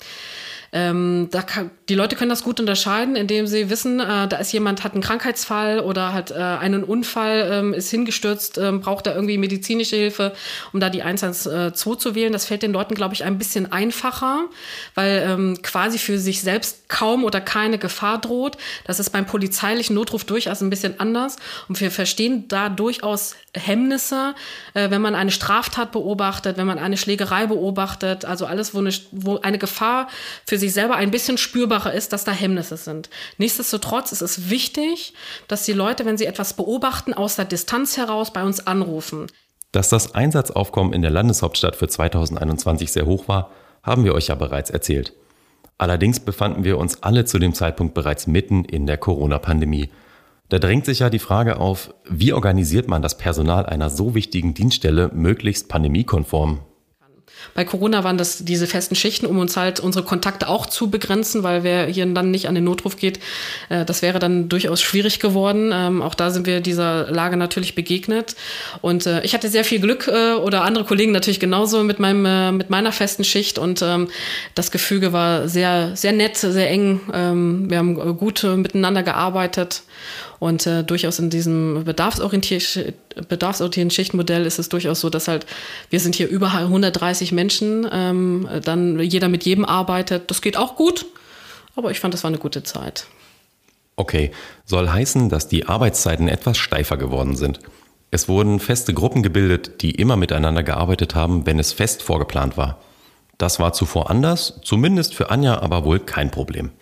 Ähm, 0.74 1.28
da 1.30 1.42
kann, 1.42 1.70
die 1.90 1.94
Leute 1.94 2.16
können 2.16 2.30
das 2.30 2.42
gut 2.42 2.58
unterscheiden, 2.58 3.14
indem 3.14 3.46
sie 3.46 3.68
wissen, 3.68 4.00
äh, 4.00 4.26
da 4.26 4.38
ist 4.38 4.52
jemand, 4.52 4.82
hat 4.84 4.94
einen 4.94 5.02
Krankheitsfall 5.02 5.80
oder 5.80 6.14
hat 6.14 6.30
äh, 6.30 6.34
einen 6.34 6.82
Unfall, 6.82 7.50
ähm, 7.52 7.74
ist 7.74 7.90
hingestürzt, 7.90 8.56
ähm, 8.56 8.80
braucht 8.80 9.06
da 9.06 9.14
irgendwie 9.14 9.36
medizinische 9.36 9.96
Hilfe, 9.96 10.32
um 10.72 10.80
da 10.80 10.88
die 10.88 11.02
112 11.02 11.74
zu 11.98 12.14
wählen. 12.14 12.32
Das 12.32 12.46
fällt 12.46 12.62
den 12.62 12.72
Leuten, 12.72 12.94
glaube 12.94 13.12
ich, 13.12 13.22
ein 13.24 13.36
bisschen 13.36 13.70
einfacher, 13.70 14.46
weil 14.94 15.22
ähm, 15.28 15.58
quasi 15.62 15.98
für 15.98 16.18
sich 16.18 16.40
selbst 16.40 16.88
kaum 16.88 17.24
oder 17.24 17.42
keine 17.42 17.76
Gefahr 17.76 18.18
droht. 18.18 18.56
Das 18.86 18.98
ist 18.98 19.10
beim 19.10 19.26
polizeilichen 19.26 19.94
Notruf 19.94 20.24
durchaus 20.24 20.62
ein 20.62 20.70
bisschen 20.70 20.98
anders. 20.98 21.36
Und 21.68 21.78
wir 21.82 21.90
verstehen 21.90 22.48
da 22.48 22.70
durchaus 22.70 23.36
Hemmnisse, 23.54 24.34
äh, 24.72 24.88
wenn 24.88 25.02
man 25.02 25.14
eine 25.14 25.30
Straftat 25.30 25.92
beobachtet, 25.92 26.56
wenn 26.56 26.66
man 26.66 26.78
eine 26.78 26.96
Schlägerei 26.96 27.46
beobachtet, 27.46 28.24
also 28.24 28.46
alles, 28.46 28.72
wo 28.72 28.78
eine, 28.78 28.92
wo 29.10 29.38
eine 29.40 29.58
Gefahr 29.58 30.08
für 30.46 30.61
sich 30.62 30.72
selber 30.72 30.96
ein 30.96 31.10
bisschen 31.10 31.36
spürbarer 31.36 31.92
ist, 31.92 32.12
dass 32.12 32.24
da 32.24 32.32
Hemmnisse 32.32 32.76
sind. 32.76 33.10
Nichtsdestotrotz 33.36 34.12
ist 34.12 34.22
es 34.22 34.48
wichtig, 34.48 35.12
dass 35.48 35.64
die 35.64 35.74
Leute, 35.74 36.06
wenn 36.06 36.16
sie 36.16 36.26
etwas 36.26 36.54
beobachten, 36.54 37.12
aus 37.12 37.36
der 37.36 37.44
Distanz 37.44 37.96
heraus 37.96 38.32
bei 38.32 38.42
uns 38.42 38.66
anrufen. 38.66 39.26
Dass 39.72 39.88
das 39.88 40.14
Einsatzaufkommen 40.14 40.92
in 40.92 41.02
der 41.02 41.10
Landeshauptstadt 41.10 41.76
für 41.76 41.88
2021 41.88 42.92
sehr 42.92 43.06
hoch 43.06 43.28
war, 43.28 43.50
haben 43.82 44.04
wir 44.04 44.14
euch 44.14 44.28
ja 44.28 44.34
bereits 44.34 44.70
erzählt. 44.70 45.12
Allerdings 45.78 46.20
befanden 46.20 46.64
wir 46.64 46.78
uns 46.78 47.02
alle 47.02 47.24
zu 47.24 47.38
dem 47.38 47.54
Zeitpunkt 47.54 47.94
bereits 47.94 48.26
mitten 48.26 48.64
in 48.64 48.86
der 48.86 48.98
Corona-Pandemie. 48.98 49.90
Da 50.48 50.58
drängt 50.58 50.84
sich 50.84 51.00
ja 51.00 51.10
die 51.10 51.18
Frage 51.18 51.58
auf, 51.58 51.92
wie 52.08 52.32
organisiert 52.32 52.86
man 52.86 53.02
das 53.02 53.18
Personal 53.18 53.66
einer 53.66 53.90
so 53.90 54.14
wichtigen 54.14 54.54
Dienststelle 54.54 55.10
möglichst 55.12 55.68
pandemiekonform? 55.68 56.60
Bei 57.54 57.64
Corona 57.64 58.04
waren 58.04 58.18
das 58.18 58.44
diese 58.44 58.66
festen 58.66 58.94
Schichten, 58.94 59.26
um 59.26 59.38
uns 59.38 59.56
halt 59.56 59.80
unsere 59.80 60.04
Kontakte 60.04 60.48
auch 60.48 60.66
zu 60.66 60.90
begrenzen, 60.90 61.42
weil 61.42 61.62
wer 61.62 61.86
hier 61.86 62.06
dann 62.06 62.30
nicht 62.30 62.48
an 62.48 62.54
den 62.54 62.64
Notruf 62.64 62.96
geht, 62.96 63.20
äh, 63.68 63.84
das 63.84 64.02
wäre 64.02 64.18
dann 64.18 64.48
durchaus 64.48 64.80
schwierig 64.80 65.20
geworden. 65.20 65.70
Ähm, 65.72 66.02
auch 66.02 66.14
da 66.14 66.30
sind 66.30 66.46
wir 66.46 66.60
dieser 66.60 67.10
Lage 67.10 67.36
natürlich 67.36 67.74
begegnet. 67.74 68.36
Und 68.80 69.06
äh, 69.06 69.22
ich 69.22 69.34
hatte 69.34 69.48
sehr 69.48 69.64
viel 69.64 69.80
Glück 69.80 70.08
äh, 70.08 70.32
oder 70.32 70.62
andere 70.62 70.84
Kollegen 70.84 71.12
natürlich 71.12 71.40
genauso 71.40 71.82
mit 71.84 71.98
meinem 71.98 72.24
äh, 72.24 72.52
mit 72.52 72.70
meiner 72.70 72.92
festen 72.92 73.24
Schicht 73.24 73.58
und 73.58 73.82
ähm, 73.82 74.08
das 74.54 74.70
Gefüge 74.70 75.12
war 75.12 75.48
sehr 75.48 75.96
sehr 75.96 76.12
nett, 76.12 76.36
sehr 76.36 76.70
eng. 76.70 77.00
Ähm, 77.12 77.70
wir 77.70 77.78
haben 77.78 78.16
gut 78.16 78.44
miteinander 78.44 79.02
gearbeitet 79.02 79.82
und 80.42 80.66
äh, 80.66 80.82
durchaus 80.82 81.20
in 81.20 81.30
diesem 81.30 81.84
bedarfsorientierten, 81.84 82.94
bedarfsorientierten 83.28 83.92
Schichtmodell 83.92 84.44
ist 84.44 84.58
es 84.58 84.68
durchaus 84.68 84.98
so, 84.98 85.08
dass 85.08 85.28
halt, 85.28 85.46
wir 85.88 86.00
sind 86.00 86.16
hier 86.16 86.26
über 86.26 86.52
130 86.52 87.30
Menschen, 87.30 87.86
ähm, 87.92 88.48
dann 88.64 88.98
jeder 88.98 89.28
mit 89.28 89.44
jedem 89.44 89.64
arbeitet. 89.64 90.32
Das 90.32 90.42
geht 90.42 90.56
auch 90.56 90.74
gut, 90.74 91.06
aber 91.76 91.92
ich 91.92 92.00
fand, 92.00 92.12
das 92.12 92.24
war 92.24 92.28
eine 92.28 92.38
gute 92.38 92.64
Zeit. 92.64 93.06
Okay, 93.94 94.32
soll 94.64 94.88
heißen, 94.88 95.28
dass 95.28 95.46
die 95.46 95.66
Arbeitszeiten 95.66 96.26
etwas 96.26 96.58
steifer 96.58 96.96
geworden 96.96 97.36
sind. 97.36 97.60
Es 98.10 98.28
wurden 98.28 98.58
feste 98.58 98.94
Gruppen 98.94 99.22
gebildet, 99.22 99.80
die 99.80 99.92
immer 99.92 100.16
miteinander 100.16 100.64
gearbeitet 100.64 101.14
haben, 101.14 101.46
wenn 101.46 101.60
es 101.60 101.72
fest 101.72 102.02
vorgeplant 102.02 102.56
war. 102.56 102.80
Das 103.38 103.60
war 103.60 103.74
zuvor 103.74 104.10
anders, 104.10 104.58
zumindest 104.64 105.14
für 105.14 105.30
Anja 105.30 105.60
aber 105.60 105.84
wohl 105.84 106.00
kein 106.00 106.32
Problem. 106.32 106.72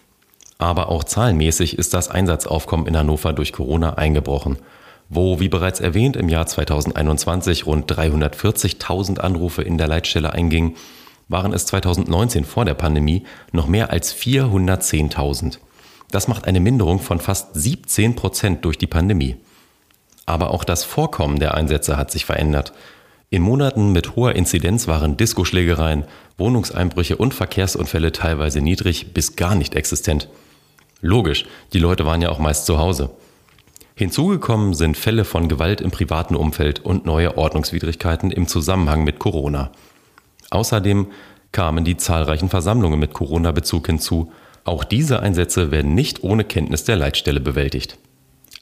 Aber 0.60 0.90
auch 0.90 1.04
zahlenmäßig 1.04 1.78
ist 1.78 1.94
das 1.94 2.08
Einsatzaufkommen 2.08 2.86
in 2.86 2.94
Hannover 2.94 3.32
durch 3.32 3.54
Corona 3.54 3.94
eingebrochen. 3.94 4.58
Wo, 5.08 5.40
wie 5.40 5.48
bereits 5.48 5.80
erwähnt, 5.80 6.16
im 6.16 6.28
Jahr 6.28 6.46
2021 6.46 7.64
rund 7.64 7.90
340.000 7.90 9.20
Anrufe 9.20 9.62
in 9.62 9.78
der 9.78 9.88
Leitstelle 9.88 10.34
eingingen, 10.34 10.76
waren 11.28 11.54
es 11.54 11.64
2019 11.64 12.44
vor 12.44 12.66
der 12.66 12.74
Pandemie 12.74 13.24
noch 13.52 13.68
mehr 13.68 13.90
als 13.90 14.14
410.000. 14.14 15.56
Das 16.10 16.28
macht 16.28 16.46
eine 16.46 16.60
Minderung 16.60 17.00
von 17.00 17.20
fast 17.20 17.54
17 17.54 18.14
Prozent 18.14 18.62
durch 18.66 18.76
die 18.76 18.86
Pandemie. 18.86 19.36
Aber 20.26 20.50
auch 20.50 20.64
das 20.64 20.84
Vorkommen 20.84 21.40
der 21.40 21.54
Einsätze 21.54 21.96
hat 21.96 22.10
sich 22.10 22.26
verändert. 22.26 22.74
In 23.30 23.40
Monaten 23.40 23.92
mit 23.92 24.14
hoher 24.14 24.34
Inzidenz 24.34 24.88
waren 24.88 25.16
Diskoschlägereien, 25.16 26.04
Wohnungseinbrüche 26.36 27.16
und 27.16 27.32
Verkehrsunfälle 27.32 28.12
teilweise 28.12 28.60
niedrig 28.60 29.14
bis 29.14 29.36
gar 29.36 29.54
nicht 29.54 29.74
existent. 29.74 30.28
Logisch, 31.00 31.46
die 31.72 31.78
Leute 31.78 32.04
waren 32.04 32.22
ja 32.22 32.30
auch 32.30 32.38
meist 32.38 32.66
zu 32.66 32.78
Hause. 32.78 33.10
Hinzugekommen 33.94 34.74
sind 34.74 34.96
Fälle 34.96 35.24
von 35.24 35.48
Gewalt 35.48 35.80
im 35.80 35.90
privaten 35.90 36.34
Umfeld 36.34 36.80
und 36.80 37.04
neue 37.04 37.36
Ordnungswidrigkeiten 37.36 38.30
im 38.30 38.46
Zusammenhang 38.46 39.04
mit 39.04 39.18
Corona. 39.18 39.72
Außerdem 40.50 41.08
kamen 41.52 41.84
die 41.84 41.96
zahlreichen 41.96 42.48
Versammlungen 42.48 42.98
mit 42.98 43.12
Corona-Bezug 43.12 43.86
hinzu. 43.86 44.32
Auch 44.64 44.84
diese 44.84 45.20
Einsätze 45.20 45.70
werden 45.70 45.94
nicht 45.94 46.22
ohne 46.22 46.44
Kenntnis 46.44 46.84
der 46.84 46.96
Leitstelle 46.96 47.40
bewältigt. 47.40 47.98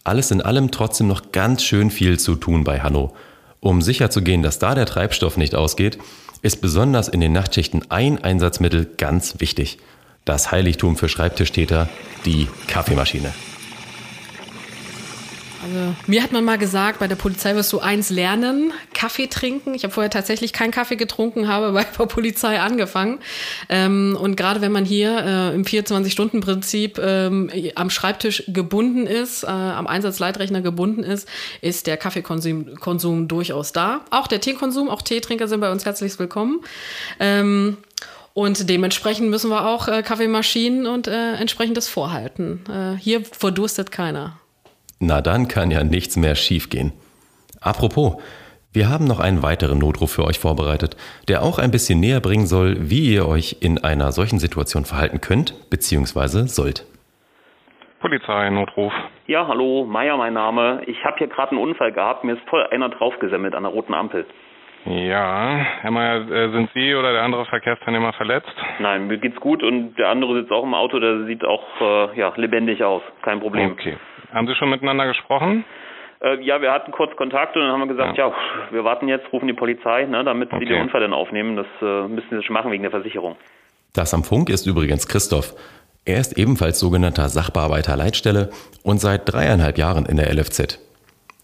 Alles 0.05 0.31
in 0.31 0.40
allem 0.40 0.70
trotzdem 0.70 1.07
noch 1.07 1.33
ganz 1.33 1.62
schön 1.62 1.90
viel 1.90 2.18
zu 2.18 2.35
tun 2.35 2.64
bei 2.64 2.81
Hanno. 2.81 3.14
Um 3.61 3.83
sicherzugehen, 3.83 4.42
dass 4.42 4.59
da 4.59 4.74
der 4.74 4.87
Treibstoff 4.87 5.37
nicht 5.37 5.55
ausgeht, 5.55 5.98
ist 6.42 6.61
besonders 6.61 7.09
in 7.09 7.20
den 7.20 7.33
Nachtschichten 7.33 7.90
ein 7.90 8.22
Einsatzmittel 8.22 8.88
ganz 8.96 9.40
wichtig– 9.40 9.79
das 10.29 10.53
Heiligtum 10.53 10.97
für 10.97 11.09
Schreibtischtäter, 11.09 11.88
die 12.25 12.49
Kaffeemaschine. 12.67 13.33
Also, 15.61 15.95
mir 16.07 16.23
hat 16.23 16.31
man 16.31 16.45
mal 16.45 16.57
gesagt, 16.57 17.01
bei 17.01 17.09
der 17.09 17.17
Polizei 17.17 17.55
wirst 17.57 17.73
du 17.73 17.81
eins 17.81 18.11
lernen, 18.11 18.73
Kaffee 18.95 19.27
trinken. 19.27 19.75
Ich 19.75 19.83
habe 19.83 19.93
vorher 19.93 20.11
tatsächlich 20.11 20.53
keinen 20.53 20.71
Kaffee 20.71 20.95
getrunken, 20.97 21.49
habe 21.49 21.73
bei 21.75 21.85
der 21.85 22.07
Polizei 22.07 22.61
angefangen. 22.61 23.19
Ähm, 23.69 24.17
und 24.21 24.37
gerade 24.37 24.61
wenn 24.61 24.71
man 24.71 24.85
hier 24.85 25.19
äh, 25.19 25.55
im 25.55 25.64
24-Stunden-Prinzip 25.64 26.99
ähm, 27.03 27.51
am 27.75 27.91
Schreibtisch 27.91 28.45
gebunden 28.49 29.07
ist, 29.07 29.43
äh, 29.43 29.49
am 29.49 29.87
Einsatzleitrechner 29.87 30.61
gebunden 30.61 31.03
ist, 31.03 31.29
ist 31.61 31.87
der 31.87 31.97
Kaffeekonsum 31.97 32.77
Konsum 32.77 33.27
durchaus 33.29 33.73
da. 33.73 34.05
Auch 34.11 34.29
der 34.29 34.41
Teekonsum, 34.41 34.88
auch 34.88 35.03
Teetrinker 35.03 35.49
sind 35.49 35.61
bei 35.61 35.73
uns 35.73 35.85
herzlich 35.85 36.19
willkommen. 36.19 36.61
Ähm, 37.19 37.79
und 38.38 38.70
dementsprechend 38.70 39.31
müssen 39.31 39.51
wir 39.51 39.66
auch 39.66 39.88
äh, 39.88 40.03
Kaffeemaschinen 40.03 40.87
und 40.87 41.09
äh, 41.09 41.35
entsprechendes 41.40 41.88
vorhalten. 41.88 42.62
Äh, 42.70 42.96
hier 42.96 43.22
verdurstet 43.24 43.90
keiner. 43.90 44.38
Na 45.01 45.20
dann 45.20 45.48
kann 45.48 45.72
ja 45.72 45.83
nichts 45.83 46.16
mehr 46.16 46.37
schiefgehen. 46.37 46.92
Apropos, 47.61 48.22
wir 48.72 48.88
haben 48.88 49.07
noch 49.07 49.18
einen 49.18 49.42
weiteren 49.42 49.79
Notruf 49.79 50.12
für 50.12 50.24
euch 50.24 50.38
vorbereitet, 50.38 50.96
der 51.27 51.42
auch 51.42 51.59
ein 51.59 51.72
bisschen 51.72 51.98
näher 51.98 52.20
bringen 52.20 52.46
soll, 52.46 52.77
wie 52.79 53.12
ihr 53.12 53.27
euch 53.27 53.57
in 53.59 53.83
einer 53.83 54.12
solchen 54.12 54.38
Situation 54.38 54.85
verhalten 54.85 55.20
könnt 55.20 55.68
bzw. 55.70 56.46
sollt. 56.46 56.87
Polizei, 57.98 58.51
Notruf. 58.51 58.92
Ja, 59.27 59.48
hallo, 59.48 59.85
Meier 59.85 60.16
mein 60.16 60.35
Name. 60.35 60.83
Ich 60.87 61.05
habe 61.05 61.16
hier 61.18 61.27
gerade 61.27 61.51
einen 61.51 61.61
Unfall 61.61 61.90
gehabt. 61.90 62.22
Mir 62.22 62.35
ist 62.35 62.48
voll 62.48 62.64
einer 62.70 62.88
draufgesammelt 62.88 63.57
an 63.57 63.64
der 63.64 63.72
roten 63.72 63.94
Ampel. 63.94 64.27
Ja, 64.85 65.67
Herr 65.81 65.91
Mayer, 65.91 66.31
äh, 66.31 66.51
sind 66.51 66.71
Sie 66.73 66.95
oder 66.95 67.12
der 67.12 67.23
andere 67.23 67.45
Verkehrsteilnehmer 67.47 68.12
verletzt? 68.12 68.53
Nein, 68.79 69.07
mir 69.07 69.19
geht's 69.19 69.38
gut 69.41 69.62
und 69.62 69.97
der 69.97 70.09
andere 70.09 70.35
sitzt 70.35 70.53
auch 70.53 70.62
im 70.62 70.75
Auto, 70.75 70.99
der 70.99 71.25
sieht 71.27 71.45
auch 71.45 71.64
äh, 71.81 72.19
ja, 72.19 72.33
lebendig 72.37 72.83
aus. 72.83 73.03
Kein 73.23 73.41
Problem. 73.41 73.73
Okay. 73.73 73.97
Haben 74.33 74.47
Sie 74.47 74.55
schon 74.55 74.71
miteinander 74.71 75.07
gesprochen? 75.07 75.64
Äh, 76.21 76.43
ja, 76.43 76.61
wir 76.61 76.73
hatten 76.73 76.93
kurz 76.93 77.14
Kontakt 77.17 77.57
und 77.57 77.62
dann 77.62 77.73
haben 77.73 77.81
wir 77.81 77.88
gesagt, 77.88 78.17
ja, 78.17 78.29
ja 78.29 78.35
wir 78.71 78.85
warten 78.85 79.09
jetzt, 79.09 79.33
rufen 79.33 79.47
die 79.47 79.55
Polizei, 79.55 80.05
ne, 80.05 80.25
damit 80.25 80.53
okay. 80.53 80.64
sie 80.64 80.73
den 80.73 80.83
Unfall 80.83 81.01
dann 81.01 81.12
aufnehmen. 81.12 81.57
Das 81.57 81.67
äh, 81.81 82.09
müssen 82.09 82.29
sie 82.31 82.43
schon 82.43 82.55
machen 82.55 82.71
wegen 82.71 82.83
der 82.83 82.91
Versicherung. 82.91 83.37
Das 83.95 84.14
am 84.14 84.25
Funk 84.25 84.49
ist 84.49 84.67
übrigens 84.67 85.07
Christoph. 85.09 85.55
Er 86.05 86.21
ist 86.21 86.38
ebenfalls 86.38 86.81
sogenannter 86.81 87.29
Sachbearbeiter 87.29 87.97
Leitstelle 87.97 88.51
und 88.83 88.99
seit 88.99 89.31
dreieinhalb 89.31 89.77
Jahren 89.77 90.07
in 90.07 90.17
der 90.17 90.33
LFZ. 90.33 90.88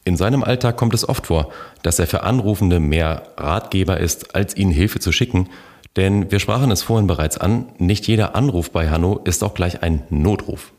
In 0.05 0.17
seinem 0.17 0.45
Alltag 0.45 0.77
kommt 0.77 0.93
es 0.93 1.09
oft 1.09 1.27
vor, 1.27 1.51
dass 1.83 1.99
er 1.99 2.07
für 2.07 2.23
Anrufende 2.23 2.79
mehr 2.79 3.23
Ratgeber 3.39 3.99
ist, 3.99 4.35
als 4.35 4.57
ihnen 4.57 4.71
Hilfe 4.71 5.01
zu 5.01 5.13
schicken. 5.13 5.49
Denn 5.97 6.31
wir 6.31 6.41
sprachen 6.41 6.71
es 6.71 6.83
vorhin 6.83 7.07
bereits 7.07 7.39
an, 7.39 7.67
nicht 7.79 8.07
jeder 8.07 8.35
Anruf 8.35 8.71
bei 8.71 8.91
Hanno 8.91 9.21
ist 9.25 9.43
auch 9.43 9.55
gleich 9.55 9.83
ein 9.83 10.03
Notruf. 10.11 10.73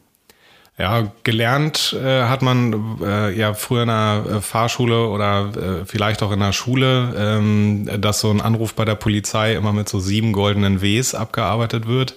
Ja, 0.77 1.09
gelernt 1.23 1.95
äh, 2.03 2.23
hat 2.23 2.41
man 2.41 2.99
äh, 3.01 3.31
ja 3.31 3.53
früher 3.53 3.83
in 3.83 3.87
der 3.87 4.25
äh, 4.29 4.41
Fahrschule 4.41 5.07
oder 5.07 5.51
äh, 5.55 5.85
vielleicht 5.85 6.21
auch 6.21 6.33
in 6.33 6.41
der 6.41 6.51
Schule, 6.51 7.13
ähm, 7.17 7.89
dass 7.97 8.19
so 8.19 8.29
ein 8.29 8.41
Anruf 8.41 8.73
bei 8.73 8.83
der 8.83 8.95
Polizei 8.95 9.55
immer 9.55 9.71
mit 9.71 9.87
so 9.87 10.01
sieben 10.01 10.33
goldenen 10.33 10.81
Ws 10.81 11.15
abgearbeitet 11.15 11.87
wird. 11.87 12.15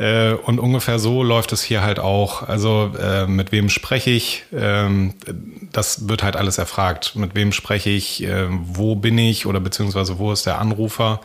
Äh, 0.00 0.32
und 0.32 0.58
ungefähr 0.58 0.98
so 0.98 1.22
läuft 1.22 1.52
es 1.52 1.62
hier 1.62 1.82
halt 1.82 1.98
auch. 1.98 2.48
Also 2.48 2.92
äh, 2.98 3.26
mit 3.26 3.52
wem 3.52 3.68
spreche 3.68 4.10
ich? 4.10 4.44
Ähm, 4.52 5.14
das 5.72 6.08
wird 6.08 6.22
halt 6.22 6.36
alles 6.36 6.56
erfragt. 6.56 7.14
Mit 7.16 7.34
wem 7.34 7.52
spreche 7.52 7.90
ich? 7.90 8.24
Äh, 8.24 8.46
wo 8.48 8.96
bin 8.96 9.18
ich? 9.18 9.44
Oder 9.44 9.60
beziehungsweise 9.60 10.18
wo 10.18 10.32
ist 10.32 10.46
der 10.46 10.58
Anrufer? 10.58 11.20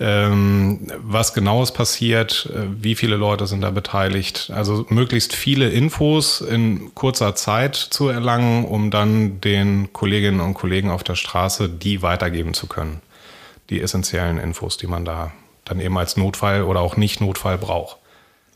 ähm, 0.00 0.88
was 0.98 1.34
genau 1.34 1.62
ist 1.62 1.72
passiert, 1.72 2.50
äh, 2.52 2.66
wie 2.82 2.94
viele 2.94 3.16
Leute 3.16 3.46
sind 3.46 3.60
da 3.60 3.70
beteiligt. 3.70 4.50
Also 4.54 4.86
möglichst 4.88 5.34
viele 5.34 5.70
Infos 5.70 6.40
in 6.40 6.94
kurzer 6.94 7.34
Zeit 7.34 7.76
zu 7.76 8.08
erlangen, 8.08 8.64
um 8.64 8.90
dann 8.90 9.40
den 9.40 9.92
Kolleginnen 9.92 10.40
und 10.40 10.54
Kollegen 10.54 10.90
auf 10.90 11.04
der 11.04 11.14
Straße 11.14 11.68
die 11.68 12.02
weitergeben 12.02 12.54
zu 12.54 12.66
können. 12.66 13.00
Die 13.70 13.80
essentiellen 13.80 14.38
Infos, 14.38 14.76
die 14.76 14.86
man 14.86 15.04
da 15.04 15.32
dann 15.64 15.80
eben 15.80 15.96
als 15.98 16.16
Notfall 16.16 16.62
oder 16.62 16.80
auch 16.80 16.96
nicht 16.96 17.20
Notfall 17.20 17.58
braucht. 17.58 17.98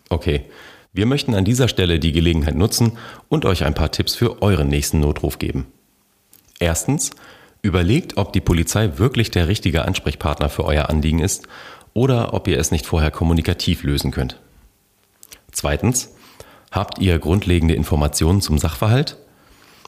Okay. 0.09 0.45
Wir 0.93 1.05
möchten 1.07 1.35
an 1.35 1.45
dieser 1.45 1.69
Stelle 1.69 2.01
die 2.01 2.13
Gelegenheit 2.13 2.57
nutzen 2.57 2.99
und 3.29 3.45
euch 3.45 3.65
ein 3.65 3.75
paar 3.75 3.93
Tipps 3.93 4.15
für 4.15 4.43
euren 4.43 4.69
nächsten 4.69 5.01
Notruf 5.01 5.39
geben. 5.39 5.67
Erstens, 6.59 7.13
Überlegt, 7.61 8.17
ob 8.17 8.33
die 8.33 8.41
Polizei 8.41 8.99
wirklich 8.99 9.31
der 9.31 9.49
richtige 9.49 9.85
Ansprechpartner 9.85 10.49
für 10.49 10.65
euer 10.65 10.89
Anliegen 10.89 11.19
ist 11.19 11.49
oder 11.93 12.33
ob 12.33 12.47
ihr 12.47 12.59
es 12.59 12.71
nicht 12.71 12.87
vorher 12.87 13.11
kommunikativ 13.11 13.83
lösen 13.83 14.13
könnt. 14.13 14.39
Zweitens, 15.51 16.15
habt 16.71 17.01
ihr 17.01 17.19
grundlegende 17.19 17.75
Informationen 17.75 18.41
zum 18.41 18.59
Sachverhalt? 18.59 19.17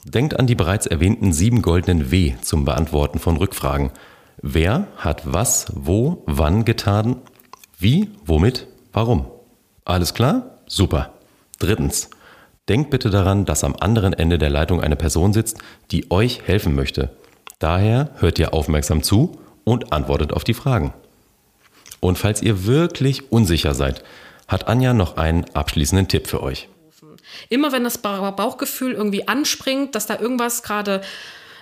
Denkt 0.03 0.37
an 0.37 0.47
die 0.47 0.55
bereits 0.55 0.85
erwähnten 0.85 1.31
sieben 1.31 1.61
goldenen 1.61 2.11
W 2.11 2.33
zum 2.41 2.65
Beantworten 2.65 3.19
von 3.19 3.37
Rückfragen. 3.37 3.91
Wer 4.41 4.87
hat 4.97 5.21
was, 5.25 5.67
wo, 5.75 6.23
wann 6.25 6.65
getan? 6.65 7.17
Wie, 7.77 8.09
womit, 8.25 8.67
warum? 8.93 9.27
Alles 9.85 10.13
klar? 10.13 10.59
Super. 10.67 11.13
Drittens. 11.59 12.09
Denkt 12.69 12.89
bitte 12.89 13.09
daran, 13.09 13.45
dass 13.45 13.63
am 13.63 13.75
anderen 13.75 14.13
Ende 14.13 14.37
der 14.37 14.49
Leitung 14.49 14.81
eine 14.81 14.95
Person 14.95 15.33
sitzt, 15.33 15.57
die 15.91 16.09
euch 16.11 16.43
helfen 16.45 16.75
möchte. 16.75 17.09
Daher 17.59 18.11
hört 18.17 18.39
ihr 18.39 18.53
aufmerksam 18.53 19.03
zu 19.03 19.39
und 19.63 19.93
antwortet 19.93 20.33
auf 20.33 20.43
die 20.43 20.53
Fragen. 20.53 20.93
Und 21.99 22.17
falls 22.17 22.41
ihr 22.41 22.65
wirklich 22.65 23.31
unsicher 23.31 23.75
seid, 23.75 24.03
hat 24.47 24.67
Anja 24.67 24.93
noch 24.93 25.17
einen 25.17 25.45
abschließenden 25.53 26.07
Tipp 26.07 26.27
für 26.27 26.41
euch. 26.41 26.67
Immer 27.49 27.71
wenn 27.71 27.83
das 27.83 27.99
Bauchgefühl 27.99 28.93
irgendwie 28.93 29.27
anspringt, 29.27 29.95
dass 29.95 30.07
da 30.07 30.19
irgendwas 30.19 30.63
gerade 30.63 31.01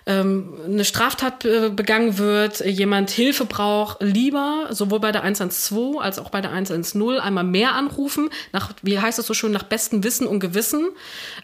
ähm, 0.06 0.54
eine 0.66 0.86
Straftat 0.86 1.40
begangen 1.76 2.18
wird, 2.18 2.60
jemand 2.62 3.10
Hilfe 3.10 3.46
braucht, 3.46 3.98
lieber 4.02 4.68
sowohl 4.72 5.00
bei 5.00 5.12
der 5.12 5.24
112 5.24 5.98
als 6.00 6.20
auch 6.20 6.30
bei 6.30 6.42
der 6.42 6.52
110 6.52 7.20
einmal 7.20 7.44
mehr 7.44 7.74
anrufen, 7.74 8.30
nach, 8.52 8.74
wie 8.82 9.00
heißt 9.00 9.20
es 9.20 9.28
so 9.28 9.34
schön, 9.34 9.52
nach 9.52 9.64
bestem 9.64 10.04
Wissen 10.04 10.28
und 10.28 10.40
Gewissen 10.40 10.90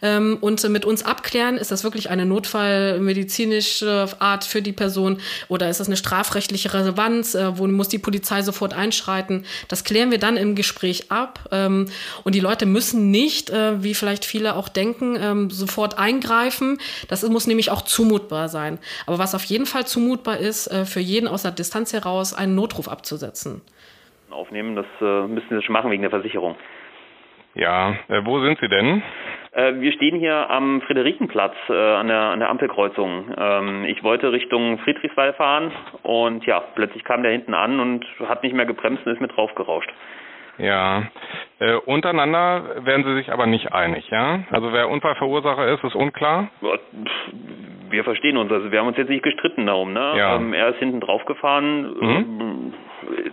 ähm, 0.02 0.38
und 0.42 0.68
mit 0.70 0.86
uns 0.86 1.04
abklären, 1.04 1.58
ist 1.58 1.72
das 1.72 1.84
wirklich 1.84 2.10
eine 2.10 2.26
notfallmedizinische 2.26 4.08
Art 4.20 4.44
für 4.44 4.62
die 4.62 4.74
Person 4.74 5.20
oder 5.48 5.70
ist 5.70 5.80
das 5.80 5.88
eine 5.88 5.98
strafrechtliche 5.98 6.74
Relevanz, 6.74 7.36
äh, 7.36 7.58
wo 7.58 7.68
muss 7.68 7.90
die 7.90 8.00
Polizei 8.00 8.42
sofort 8.42 8.74
einschreiten. 8.74 9.46
Das 9.68 9.84
klären 9.84 10.12
wir 10.12 10.18
dann 10.18 10.38
im 10.38 10.56
Gespräch 10.56 11.12
ab 11.12 11.48
ähm, 11.52 11.88
und 12.24 12.36
die 12.36 12.40
Leute 12.40 12.66
müssen 12.66 13.12
nicht, 13.12 13.50
äh, 13.50 13.84
wie 13.84 13.94
vielleicht 13.94 14.26
viele 14.26 14.56
auch 14.56 14.70
denken, 14.70 15.18
ähm, 15.20 15.50
sofort 15.50 15.98
eingreifen. 15.98 16.80
Das 17.08 17.24
muss 17.24 17.48
nämlich 17.48 17.72
auch 17.72 17.84
zumutbar 17.84 18.45
sein 18.50 18.66
sein. 18.66 18.80
Aber 19.08 19.20
was 19.20 19.36
auf 19.36 19.44
jeden 19.44 19.66
Fall 19.66 19.86
zumutbar 19.86 20.38
ist, 20.38 20.68
äh, 20.68 20.86
für 20.86 21.00
jeden 21.00 21.28
aus 21.28 21.44
der 21.44 21.52
Distanz 21.52 21.94
heraus 21.94 22.34
einen 22.34 22.56
Notruf 22.56 22.88
abzusetzen. 22.88 23.62
Aufnehmen, 24.32 24.76
das 24.76 24.86
äh, 25.02 25.28
müssen 25.28 25.48
Sie 25.50 25.62
schon 25.62 25.74
machen 25.74 25.92
wegen 25.92 26.02
der 26.02 26.12
Versicherung. 26.12 26.56
Ja, 27.54 27.92
äh, 28.10 28.26
wo 28.26 28.42
sind 28.42 28.60
Sie 28.60 28.68
denn? 28.68 29.02
Wir 29.58 29.94
stehen 29.94 30.20
hier 30.20 30.50
am 30.50 30.82
Friederikenplatz 30.82 31.56
äh, 31.70 31.74
an, 31.74 32.10
der, 32.10 32.20
an 32.20 32.40
der 32.40 32.50
Ampelkreuzung. 32.50 33.34
Ähm, 33.38 33.86
ich 33.86 34.04
wollte 34.04 34.34
Richtung 34.34 34.80
Friedrichswald 34.80 35.38
fahren 35.38 35.72
und 36.04 36.46
ja, 36.46 36.60
plötzlich 36.60 37.06
kam 37.06 37.24
der 37.24 37.32
hinten 37.32 37.54
an 37.54 37.80
und 37.80 38.06
hat 38.28 38.44
nicht 38.44 38.54
mehr 38.54 38.66
gebremst 38.66 39.06
und 39.06 39.14
ist 39.14 39.22
mit 39.22 39.34
draufgerauscht. 39.34 39.90
Ja, 40.58 41.04
äh, 41.60 41.74
untereinander 41.76 42.86
werden 42.86 43.04
sie 43.06 43.16
sich 43.16 43.32
aber 43.32 43.46
nicht 43.46 43.72
einig, 43.74 44.10
ja? 44.10 44.40
Also 44.52 44.72
wer 44.74 44.90
Unfallverursacher 44.90 45.68
ist, 45.68 45.84
ist 45.84 45.96
unklar? 45.96 46.50
Wir 47.90 48.04
verstehen 48.04 48.38
uns, 48.38 48.52
also 48.52 48.72
wir 48.72 48.80
haben 48.80 48.88
uns 48.88 48.98
jetzt 48.98 49.10
nicht 49.10 49.24
gestritten 49.24 49.66
darum, 49.66 49.94
ne? 49.94 50.14
Ja. 50.18 50.36
Ähm, 50.36 50.54
er 50.54 50.70
ist 50.70 50.80
hinten 50.80 51.00
drauf 51.02 51.24
gefahren, 51.26 51.94
Mhm. 52.00 52.02
ähm, 52.02 52.74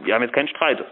wir 0.04 0.14
haben 0.14 0.22
jetzt 0.22 0.34
keinen 0.34 0.48
Streit. 0.48 0.84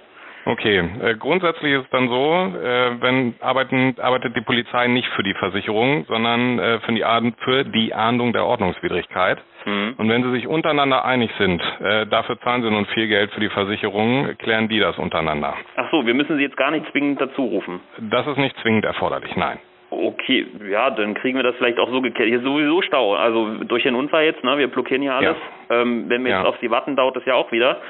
Okay, 0.50 0.78
äh, 1.02 1.14
grundsätzlich 1.14 1.74
ist 1.74 1.84
es 1.84 1.90
dann 1.90 2.08
so, 2.08 2.34
äh, 2.60 3.00
wenn 3.00 3.34
arbeiten, 3.40 3.94
arbeitet 4.00 4.34
die 4.36 4.40
Polizei 4.40 4.88
nicht 4.88 5.06
für 5.14 5.22
die 5.22 5.34
Versicherung, 5.34 6.04
sondern 6.08 6.58
äh, 6.58 6.80
für, 6.80 6.92
die 6.92 7.04
Ahnd 7.04 7.36
für 7.44 7.64
die 7.64 7.94
Ahndung 7.94 8.32
der 8.32 8.44
Ordnungswidrigkeit. 8.44 9.38
Mhm. 9.64 9.94
Und 9.96 10.08
wenn 10.08 10.24
sie 10.24 10.32
sich 10.32 10.48
untereinander 10.48 11.04
einig 11.04 11.30
sind, 11.38 11.62
äh, 11.80 12.06
dafür 12.06 12.40
zahlen 12.40 12.62
sie 12.62 12.70
nun 12.70 12.86
viel 12.86 13.06
Geld 13.06 13.30
für 13.32 13.40
die 13.40 13.48
Versicherung, 13.48 14.36
klären 14.38 14.68
die 14.68 14.80
das 14.80 14.98
untereinander. 14.98 15.54
Ach 15.76 15.88
so, 15.92 16.04
wir 16.04 16.14
müssen 16.14 16.36
sie 16.36 16.42
jetzt 16.42 16.56
gar 16.56 16.72
nicht 16.72 16.90
zwingend 16.90 17.20
dazu 17.20 17.44
rufen. 17.44 17.80
Das 18.10 18.26
ist 18.26 18.38
nicht 18.38 18.56
zwingend 18.62 18.84
erforderlich, 18.84 19.36
nein. 19.36 19.58
Okay, 19.92 20.46
ja, 20.68 20.90
dann 20.90 21.14
kriegen 21.14 21.36
wir 21.36 21.42
das 21.42 21.56
vielleicht 21.56 21.78
auch 21.78 21.90
so 21.90 22.00
geklärt. 22.00 22.28
Hier 22.28 22.38
ist 22.38 22.44
sowieso 22.44 22.80
Stau, 22.82 23.14
also 23.14 23.54
durch 23.64 23.82
den 23.82 23.94
Unfall 23.96 24.24
jetzt, 24.24 24.42
ne? 24.44 24.56
Wir 24.56 24.68
blockieren 24.68 25.02
hier 25.02 25.14
alles. 25.14 25.36
Ähm, 25.68 26.04
wenn 26.08 26.24
wir 26.24 26.30
jetzt 26.30 26.44
Ja. 26.44 26.48
auf 26.48 26.56
sie 26.60 26.70
warten, 26.70 26.94
dauert 26.96 27.16
das 27.16 27.24
ja 27.24 27.34
auch 27.34 27.50
wieder. 27.52 27.80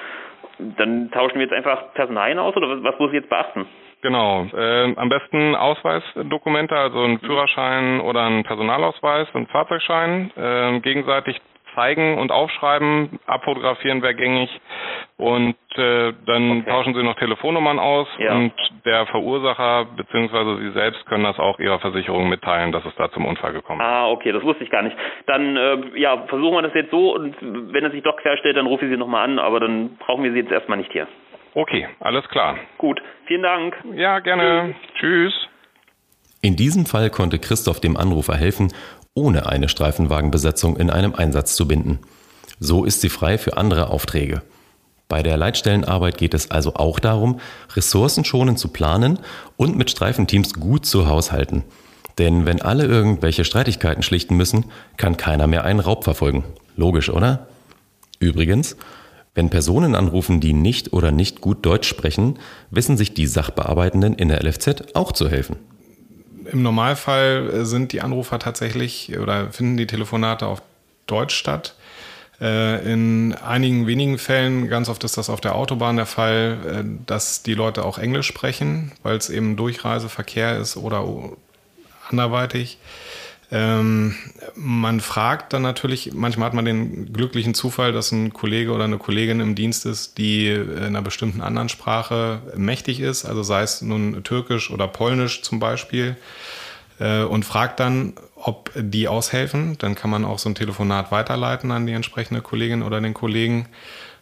Dann 0.76 1.10
tauschen 1.10 1.34
wir 1.34 1.42
jetzt 1.42 1.52
einfach 1.52 1.92
Personalien 1.94 2.38
aus 2.38 2.56
oder 2.56 2.82
was, 2.82 2.98
muss 2.98 3.10
ich 3.10 3.20
jetzt 3.20 3.30
beachten? 3.30 3.66
Genau. 4.02 4.46
Äh, 4.54 4.94
am 4.96 5.08
besten 5.08 5.54
Ausweisdokumente, 5.54 6.74
also 6.74 7.02
ein 7.02 7.18
Führerschein 7.20 8.00
oder 8.00 8.26
ein 8.26 8.44
Personalausweis, 8.44 9.28
ein 9.34 9.46
Fahrzeugschein, 9.48 10.30
äh, 10.36 10.80
gegenseitig 10.80 11.40
zeigen 11.80 12.18
und 12.18 12.30
aufschreiben, 12.30 13.18
abfotografieren 13.26 14.02
wäre 14.02 14.14
gängig 14.14 14.50
und 15.16 15.56
äh, 15.76 16.12
dann 16.26 16.64
tauschen 16.66 16.94
sie 16.94 17.02
noch 17.02 17.14
Telefonnummern 17.16 17.78
aus 17.78 18.06
Ja. 18.18 18.34
und 18.34 18.52
der 18.84 19.06
Verursacher 19.06 19.86
bzw. 19.96 20.56
sie 20.60 20.72
selbst 20.72 21.04
können 21.06 21.24
das 21.24 21.38
auch 21.38 21.58
ihrer 21.58 21.78
Versicherung 21.78 22.28
mitteilen, 22.28 22.72
dass 22.72 22.84
es 22.84 22.94
da 22.96 23.10
zum 23.12 23.24
Unfall 23.24 23.52
gekommen 23.52 23.80
ist. 23.80 23.86
Ah, 23.86 24.08
okay, 24.10 24.32
das 24.32 24.42
wusste 24.42 24.62
ich 24.64 24.70
gar 24.70 24.82
nicht. 24.82 24.96
Dann, 25.26 25.56
äh, 25.56 25.76
ja, 25.98 26.18
versuchen 26.26 26.54
wir 26.54 26.62
das 26.62 26.74
jetzt 26.74 26.90
so 26.90 27.14
und 27.14 27.34
wenn 27.40 27.84
es 27.84 27.92
sich 27.92 28.02
doch 28.02 28.16
querstellt, 28.18 28.56
dann 28.56 28.66
rufe 28.66 28.84
ich 28.84 28.90
Sie 28.90 28.96
nochmal 28.98 29.24
an, 29.24 29.38
aber 29.38 29.60
dann 29.60 29.96
brauchen 29.96 30.22
wir 30.24 30.32
Sie 30.32 30.38
jetzt 30.40 30.52
erstmal 30.52 30.78
nicht 30.78 30.92
hier. 30.92 31.06
Okay, 31.54 31.88
alles 32.00 32.28
klar. 32.28 32.56
Gut, 32.78 33.00
vielen 33.26 33.42
Dank. 33.42 33.74
Ja, 33.94 34.18
gerne. 34.20 34.74
Tschüss. 34.98 35.34
In 36.42 36.56
diesem 36.56 36.86
Fall 36.86 37.10
konnte 37.10 37.38
Christoph 37.38 37.80
dem 37.80 37.96
Anrufer 37.98 38.34
helfen, 38.34 38.72
ohne 39.14 39.46
eine 39.46 39.68
Streifenwagenbesetzung 39.68 40.76
in 40.76 40.90
einem 40.90 41.14
Einsatz 41.14 41.54
zu 41.54 41.66
binden. 41.66 41.98
So 42.58 42.84
ist 42.84 43.00
sie 43.00 43.08
frei 43.08 43.38
für 43.38 43.56
andere 43.56 43.90
Aufträge. 43.90 44.42
Bei 45.08 45.22
der 45.24 45.36
Leitstellenarbeit 45.36 46.18
geht 46.18 46.34
es 46.34 46.50
also 46.50 46.74
auch 46.74 47.00
darum, 47.00 47.40
ressourcenschonend 47.74 48.58
zu 48.58 48.68
planen 48.68 49.18
und 49.56 49.76
mit 49.76 49.90
Streifenteams 49.90 50.54
gut 50.54 50.86
zu 50.86 51.08
haushalten. 51.08 51.64
Denn 52.18 52.46
wenn 52.46 52.62
alle 52.62 52.84
irgendwelche 52.84 53.44
Streitigkeiten 53.44 54.02
schlichten 54.02 54.36
müssen, 54.36 54.66
kann 54.96 55.16
keiner 55.16 55.46
mehr 55.46 55.64
einen 55.64 55.80
Raub 55.80 56.04
verfolgen. 56.04 56.44
Logisch, 56.76 57.10
oder? 57.10 57.48
Übrigens, 58.20 58.76
wenn 59.34 59.50
Personen 59.50 59.94
anrufen, 59.94 60.40
die 60.40 60.52
nicht 60.52 60.92
oder 60.92 61.10
nicht 61.10 61.40
gut 61.40 61.64
Deutsch 61.64 61.88
sprechen, 61.88 62.38
wissen 62.70 62.96
sich 62.96 63.14
die 63.14 63.26
Sachbearbeitenden 63.26 64.14
in 64.14 64.28
der 64.28 64.44
LFZ 64.44 64.94
auch 64.94 65.12
zu 65.12 65.28
helfen. 65.28 65.56
Im 66.52 66.62
Normalfall 66.62 67.50
äh, 67.52 67.64
sind 67.64 67.92
die 67.92 68.00
Anrufer 68.00 68.38
tatsächlich 68.38 69.16
oder 69.18 69.50
finden 69.52 69.76
die 69.76 69.86
Telefonate 69.86 70.46
auf 70.46 70.62
Deutsch 71.06 71.34
statt. 71.34 71.74
Äh, 72.40 72.92
In 72.92 73.34
einigen 73.34 73.86
wenigen 73.86 74.18
Fällen, 74.18 74.68
ganz 74.68 74.88
oft 74.88 75.04
ist 75.04 75.16
das 75.16 75.30
auf 75.30 75.40
der 75.40 75.54
Autobahn 75.54 75.96
der 75.96 76.06
Fall, 76.06 76.58
äh, 76.66 77.04
dass 77.06 77.42
die 77.42 77.54
Leute 77.54 77.84
auch 77.84 77.98
Englisch 77.98 78.26
sprechen, 78.26 78.92
weil 79.02 79.16
es 79.16 79.30
eben 79.30 79.56
Durchreiseverkehr 79.56 80.58
ist 80.58 80.76
oder 80.76 81.04
anderweitig. 82.08 82.78
Ähm, 83.52 84.14
man 84.54 85.00
fragt 85.00 85.52
dann 85.52 85.62
natürlich, 85.62 86.12
manchmal 86.14 86.46
hat 86.46 86.54
man 86.54 86.64
den 86.64 87.12
glücklichen 87.12 87.54
Zufall, 87.54 87.92
dass 87.92 88.12
ein 88.12 88.32
Kollege 88.32 88.72
oder 88.72 88.84
eine 88.84 88.98
Kollegin 88.98 89.40
im 89.40 89.56
Dienst 89.56 89.86
ist, 89.86 90.18
die 90.18 90.48
in 90.48 90.78
einer 90.78 91.02
bestimmten 91.02 91.40
anderen 91.40 91.68
Sprache 91.68 92.42
mächtig 92.56 93.00
ist, 93.00 93.24
also 93.24 93.42
sei 93.42 93.62
es 93.62 93.82
nun 93.82 94.22
Türkisch 94.22 94.70
oder 94.70 94.86
Polnisch 94.86 95.42
zum 95.42 95.58
Beispiel, 95.58 96.16
äh, 97.00 97.22
und 97.22 97.44
fragt 97.44 97.80
dann, 97.80 98.12
ob 98.36 98.70
die 98.76 99.08
aushelfen. 99.08 99.76
Dann 99.78 99.96
kann 99.96 100.10
man 100.10 100.24
auch 100.24 100.38
so 100.38 100.48
ein 100.48 100.54
Telefonat 100.54 101.10
weiterleiten 101.10 101.72
an 101.72 101.86
die 101.86 101.92
entsprechende 101.92 102.42
Kollegin 102.42 102.82
oder 102.82 103.00
den 103.00 103.14
Kollegen. 103.14 103.66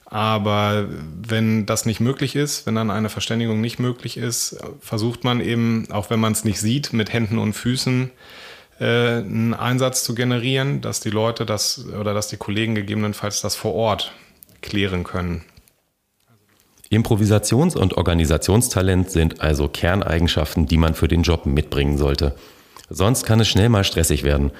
Aber 0.06 0.86
wenn 0.88 1.66
das 1.66 1.84
nicht 1.84 2.00
möglich 2.00 2.34
ist, 2.34 2.64
wenn 2.66 2.76
dann 2.76 2.90
eine 2.90 3.10
Verständigung 3.10 3.60
nicht 3.60 3.78
möglich 3.78 4.16
ist, 4.16 4.58
versucht 4.80 5.22
man 5.22 5.40
eben, 5.40 5.86
auch 5.90 6.08
wenn 6.08 6.18
man 6.18 6.32
es 6.32 6.44
nicht 6.44 6.60
sieht, 6.60 6.94
mit 6.94 7.12
Händen 7.12 7.38
und 7.38 7.52
Füßen 7.52 8.10
einen 8.84 9.54
Einsatz 9.54 10.04
zu 10.04 10.14
generieren, 10.14 10.80
dass 10.80 11.00
die 11.00 11.10
Leute 11.10 11.44
das 11.44 11.86
oder 11.88 12.14
dass 12.14 12.28
die 12.28 12.36
Kollegen 12.36 12.74
gegebenenfalls 12.74 13.40
das 13.40 13.56
vor 13.56 13.74
Ort 13.74 14.12
klären 14.62 15.04
können. 15.04 15.44
Improvisations- 16.90 17.76
und 17.76 17.96
Organisationstalent 17.96 19.10
sind 19.10 19.40
also 19.40 19.68
Kerneigenschaften, 19.68 20.66
die 20.66 20.78
man 20.78 20.94
für 20.94 21.08
den 21.08 21.22
Job 21.22 21.44
mitbringen 21.44 21.98
sollte. 21.98 22.34
Sonst 22.88 23.24
kann 23.24 23.40
es 23.40 23.48
schnell 23.48 23.68
mal 23.68 23.84
stressig 23.84 24.22
werden. 24.22 24.52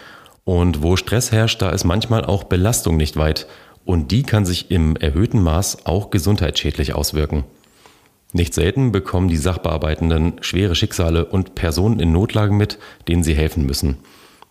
Und 0.44 0.82
wo 0.82 0.96
Stress 0.96 1.32
herrscht, 1.32 1.62
da 1.62 1.70
ist 1.70 1.84
manchmal 1.84 2.24
auch 2.24 2.44
Belastung 2.44 2.96
nicht 2.96 3.16
weit 3.16 3.46
Und 3.84 4.10
die 4.10 4.22
kann 4.22 4.44
sich 4.44 4.70
im 4.70 4.96
erhöhten 4.96 5.42
Maß 5.42 5.86
auch 5.86 6.10
gesundheitsschädlich 6.10 6.94
auswirken. 6.94 7.44
Nicht 8.32 8.52
selten 8.52 8.92
bekommen 8.92 9.28
die 9.28 9.36
Sachbearbeitenden 9.36 10.34
schwere 10.42 10.74
Schicksale 10.74 11.24
und 11.24 11.54
Personen 11.54 11.98
in 11.98 12.12
Notlagen 12.12 12.56
mit, 12.56 12.78
denen 13.08 13.22
sie 13.22 13.34
helfen 13.34 13.64
müssen. 13.64 13.98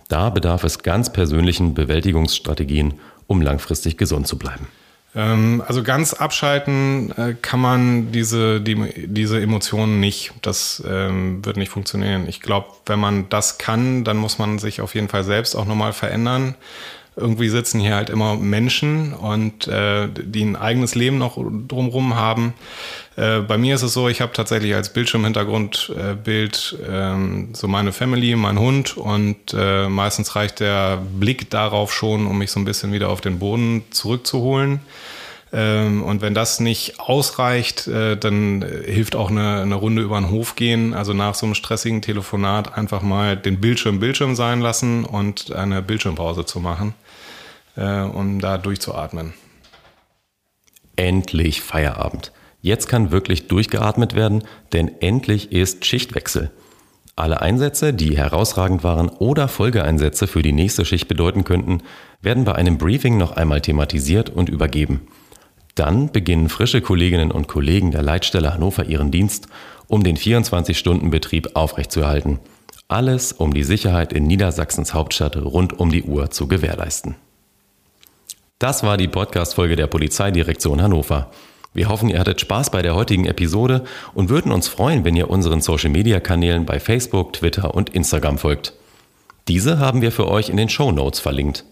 Da 0.08 0.30
bedarf 0.30 0.64
es 0.64 0.84
ganz 0.84 1.12
persönlichen 1.12 1.74
Bewältigungsstrategien, 1.74 2.96
um 3.28 3.42
langfristig 3.42 3.98
gesund 3.98 4.28
zu 4.28 4.38
bleiben. 4.38 4.68
Ähm, 5.16 5.62
also 5.68 5.84
ganz 5.84 6.14
abschalten 6.14 7.12
äh, 7.18 7.36
kann 7.42 7.60
man 7.60 8.12
diese, 8.12 8.62
die, 8.62 9.08
diese 9.08 9.42
Emotionen 9.42 10.00
nicht. 10.00 10.34
Das 10.42 10.82
ähm, 10.88 11.46
wird 11.46 11.58
nicht 11.58 11.70
funktionieren. 11.70 12.28
Ich 12.28 12.42
glaube, 12.42 12.68
wenn 12.88 13.00
man 13.00 13.30
das 13.30 13.58
kann, 13.58 14.04
dann 14.04 14.18
muss 14.18 14.40
man 14.40 14.60
sich 14.60 14.82
auf 14.82 14.96
jeden 14.96 15.08
Fall 15.08 15.24
selbst 15.24 15.56
auch 15.56 15.66
nochmal 15.66 15.94
verändern 15.94 16.56
irgendwie 17.18 17.50
sitzen 17.50 17.80
hier 17.80 17.96
halt 17.96 18.10
immer 18.10 18.36
Menschen 18.36 19.14
und 19.14 19.68
äh, 19.68 20.08
die 20.08 20.44
ein 20.44 20.56
eigenes 20.56 20.94
Leben 20.94 21.18
noch 21.18 21.36
drumherum 21.36 22.16
haben. 22.16 22.54
Äh, 23.16 23.40
bei 23.40 23.58
mir 23.58 23.74
ist 23.74 23.82
es 23.82 23.94
so, 23.94 24.08
ich 24.08 24.22
habe 24.22 24.34
tatsächlich 24.34 24.76
als 24.76 24.94
Bildschirmhintergrundbild 24.94 26.78
äh, 26.80 26.86
ähm, 26.88 27.50
so 27.54 27.68
meine 27.68 27.92
Family, 27.92 28.36
mein 28.36 28.60
Hund 28.60 28.96
und 28.96 29.56
äh, 29.58 29.90
meistens 29.90 30.36
reicht 30.36 30.60
der 30.60 30.98
Blick 30.98 31.50
darauf 31.50 31.92
schon, 31.92 32.28
um 32.28 32.38
mich 32.38 32.52
so 32.52 32.60
ein 32.60 32.66
bisschen 32.66 32.94
wieder 32.94 33.10
auf 33.10 33.20
den 33.20 33.40
Boden 33.40 33.84
zurückzuholen. 33.90 34.80
Ähm, 35.52 36.04
und 36.04 36.22
wenn 36.22 36.36
das 36.36 36.60
nicht 36.60 37.00
ausreicht, 37.00 37.88
äh, 37.88 38.16
dann 38.16 38.64
hilft 38.86 39.16
auch 39.16 39.32
eine, 39.32 39.62
eine 39.62 39.76
Runde 39.76 40.04
über 40.04 40.20
den 40.20 40.30
Hof 40.30 40.56
gehen. 40.56 40.94
Also 40.94 41.14
nach 41.14 41.34
so 41.34 41.48
einem 41.48 41.56
stressigen 41.56 42.04
Telefonat 42.04 42.78
einfach 42.78 43.02
mal 43.02 43.36
den 43.36 43.60
Bildschirm 43.60 44.00
Bildschirm 44.00 44.36
sein 44.36 44.62
lassen 44.62 45.04
und 45.04 45.52
eine 45.54 45.82
Bildschirmpause 45.82 46.46
zu 46.46 46.60
machen 46.60 46.94
äh, 47.78 48.02
um 48.02 48.40
da 48.40 48.58
durchzuatmen. 48.58 49.34
Endlich 50.98 51.62
Feierabend. 51.62 52.34
Jetzt 52.62 52.90
kann 52.90 53.12
wirklich 53.12 53.48
durchgeatmet 53.48 54.16
werden, 54.16 54.44
denn 54.74 55.00
endlich 55.00 55.52
ist 55.52 55.86
Schichtwechsel. 55.86 56.52
Alle 57.16 57.42
Einsätze, 57.42 57.94
die 57.94 58.18
herausragend 58.18 58.84
waren 58.84 59.10
oder 59.10 59.48
Folgeeinsätze 59.48 60.28
für 60.28 60.42
die 60.42 60.52
nächste 60.52 60.86
Schicht 60.86 61.08
bedeuten 61.08 61.44
könnten, 61.44 61.82
werden 62.22 62.44
bei 62.44 62.54
einem 62.54 62.78
Briefing 62.78 63.18
noch 63.18 63.32
einmal 63.32 63.62
thematisiert 63.62 64.30
und 64.30 64.50
übergeben. 64.50 65.08
Dann 65.74 66.12
beginnen 66.12 66.50
frische 66.50 66.82
Kolleginnen 66.82 67.32
und 67.32 67.48
Kollegen 67.48 67.92
der 67.92 68.02
Leitstelle 68.02 68.54
Hannover 68.54 68.86
ihren 68.86 69.12
Dienst, 69.12 69.48
um 69.88 70.04
den 70.04 70.18
24-Stunden-Betrieb 70.18 71.56
aufrechtzuerhalten. 71.56 72.40
Alles, 72.88 73.32
um 73.32 73.54
die 73.54 73.64
Sicherheit 73.64 74.14
in 74.14 74.28
Niedersachsens 74.28 74.94
Hauptstadt 74.94 75.38
rund 75.38 75.80
um 75.80 75.92
die 75.92 76.04
Uhr 76.04 76.32
zu 76.32 76.48
gewährleisten. 76.48 77.16
Das 78.60 78.82
war 78.82 78.98
die 78.98 79.08
Podcast-Folge 79.08 79.76
der 79.76 79.86
Polizeidirektion 79.86 80.82
Hannover. 80.82 81.30
Wir 81.76 81.90
hoffen, 81.90 82.10
ihr 82.10 82.18
hattet 82.18 82.42
Spaß 82.42 82.72
bei 82.72 82.82
der 82.82 82.96
heutigen 82.96 83.28
Episode 83.28 83.84
und 84.16 84.30
würden 84.30 84.52
uns 84.52 84.68
freuen, 84.68 85.06
wenn 85.06 85.16
ihr 85.16 85.30
unseren 85.30 85.62
Social-Media-Kanälen 85.62 86.66
bei 86.66 86.80
Facebook, 86.80 87.34
Twitter 87.34 87.76
und 87.76 87.92
Instagram 87.92 88.40
folgt. 88.40 88.74
Diese 89.48 89.78
haben 89.78 90.02
wir 90.02 90.12
für 90.12 90.28
euch 90.28 90.50
in 90.50 90.58
den 90.58 90.70
Show 90.70 90.92
Notes 90.92 91.20
verlinkt. 91.20 91.66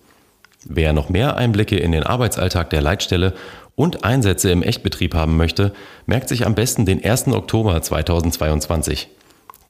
Wer 0.64 0.94
noch 0.94 1.10
mehr 1.10 1.38
Einblicke 1.38 1.76
in 1.76 1.92
den 1.92 2.04
Arbeitsalltag 2.04 2.70
der 2.70 2.84
Leitstelle 2.84 3.34
und 3.76 4.04
Einsätze 4.04 4.52
im 4.52 4.62
Echtbetrieb 4.62 5.16
haben 5.16 5.38
möchte, 5.38 5.74
merkt 6.06 6.30
sich 6.30 6.46
am 6.46 6.54
besten 6.54 6.86
den 6.86 7.04
1. 7.04 7.30
Oktober 7.30 7.82
2022. 7.82 9.10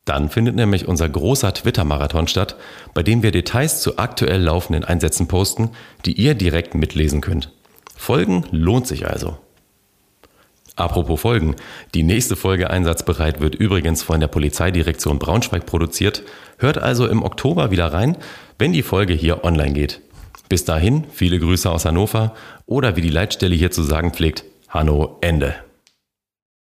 Dann 0.05 0.29
findet 0.29 0.55
nämlich 0.55 0.87
unser 0.87 1.09
großer 1.09 1.53
Twitter-Marathon 1.53 2.27
statt, 2.27 2.55
bei 2.93 3.01
dem 3.01 3.23
wir 3.23 3.31
Details 3.31 3.81
zu 3.81 3.97
aktuell 3.97 4.41
laufenden 4.41 4.85
Einsätzen 4.85 5.27
posten, 5.27 5.71
die 6.05 6.13
ihr 6.13 6.35
direkt 6.35 6.75
mitlesen 6.75 7.21
könnt. 7.21 7.51
Folgen 7.95 8.45
lohnt 8.51 8.87
sich 8.87 9.07
also. 9.07 9.37
Apropos 10.75 11.21
Folgen, 11.21 11.55
die 11.93 12.03
nächste 12.03 12.35
Folge 12.35 12.69
Einsatzbereit 12.69 13.39
wird 13.39 13.55
übrigens 13.55 14.03
von 14.03 14.19
der 14.19 14.27
Polizeidirektion 14.27 15.19
Braunschweig 15.19 15.65
produziert. 15.65 16.23
Hört 16.57 16.77
also 16.77 17.07
im 17.07 17.23
Oktober 17.23 17.71
wieder 17.71 17.87
rein, 17.87 18.17
wenn 18.59 18.73
die 18.73 18.83
Folge 18.83 19.13
hier 19.13 19.43
online 19.43 19.73
geht. 19.73 20.01
Bis 20.49 20.65
dahin, 20.65 21.05
viele 21.11 21.39
Grüße 21.39 21.71
aus 21.71 21.85
Hannover 21.85 22.35
oder 22.65 22.95
wie 22.95 23.01
die 23.01 23.09
Leitstelle 23.09 23.55
hier 23.55 23.71
zu 23.71 23.83
sagen 23.83 24.11
pflegt, 24.11 24.43
Hanno 24.67 25.17
Ende. 25.21 25.55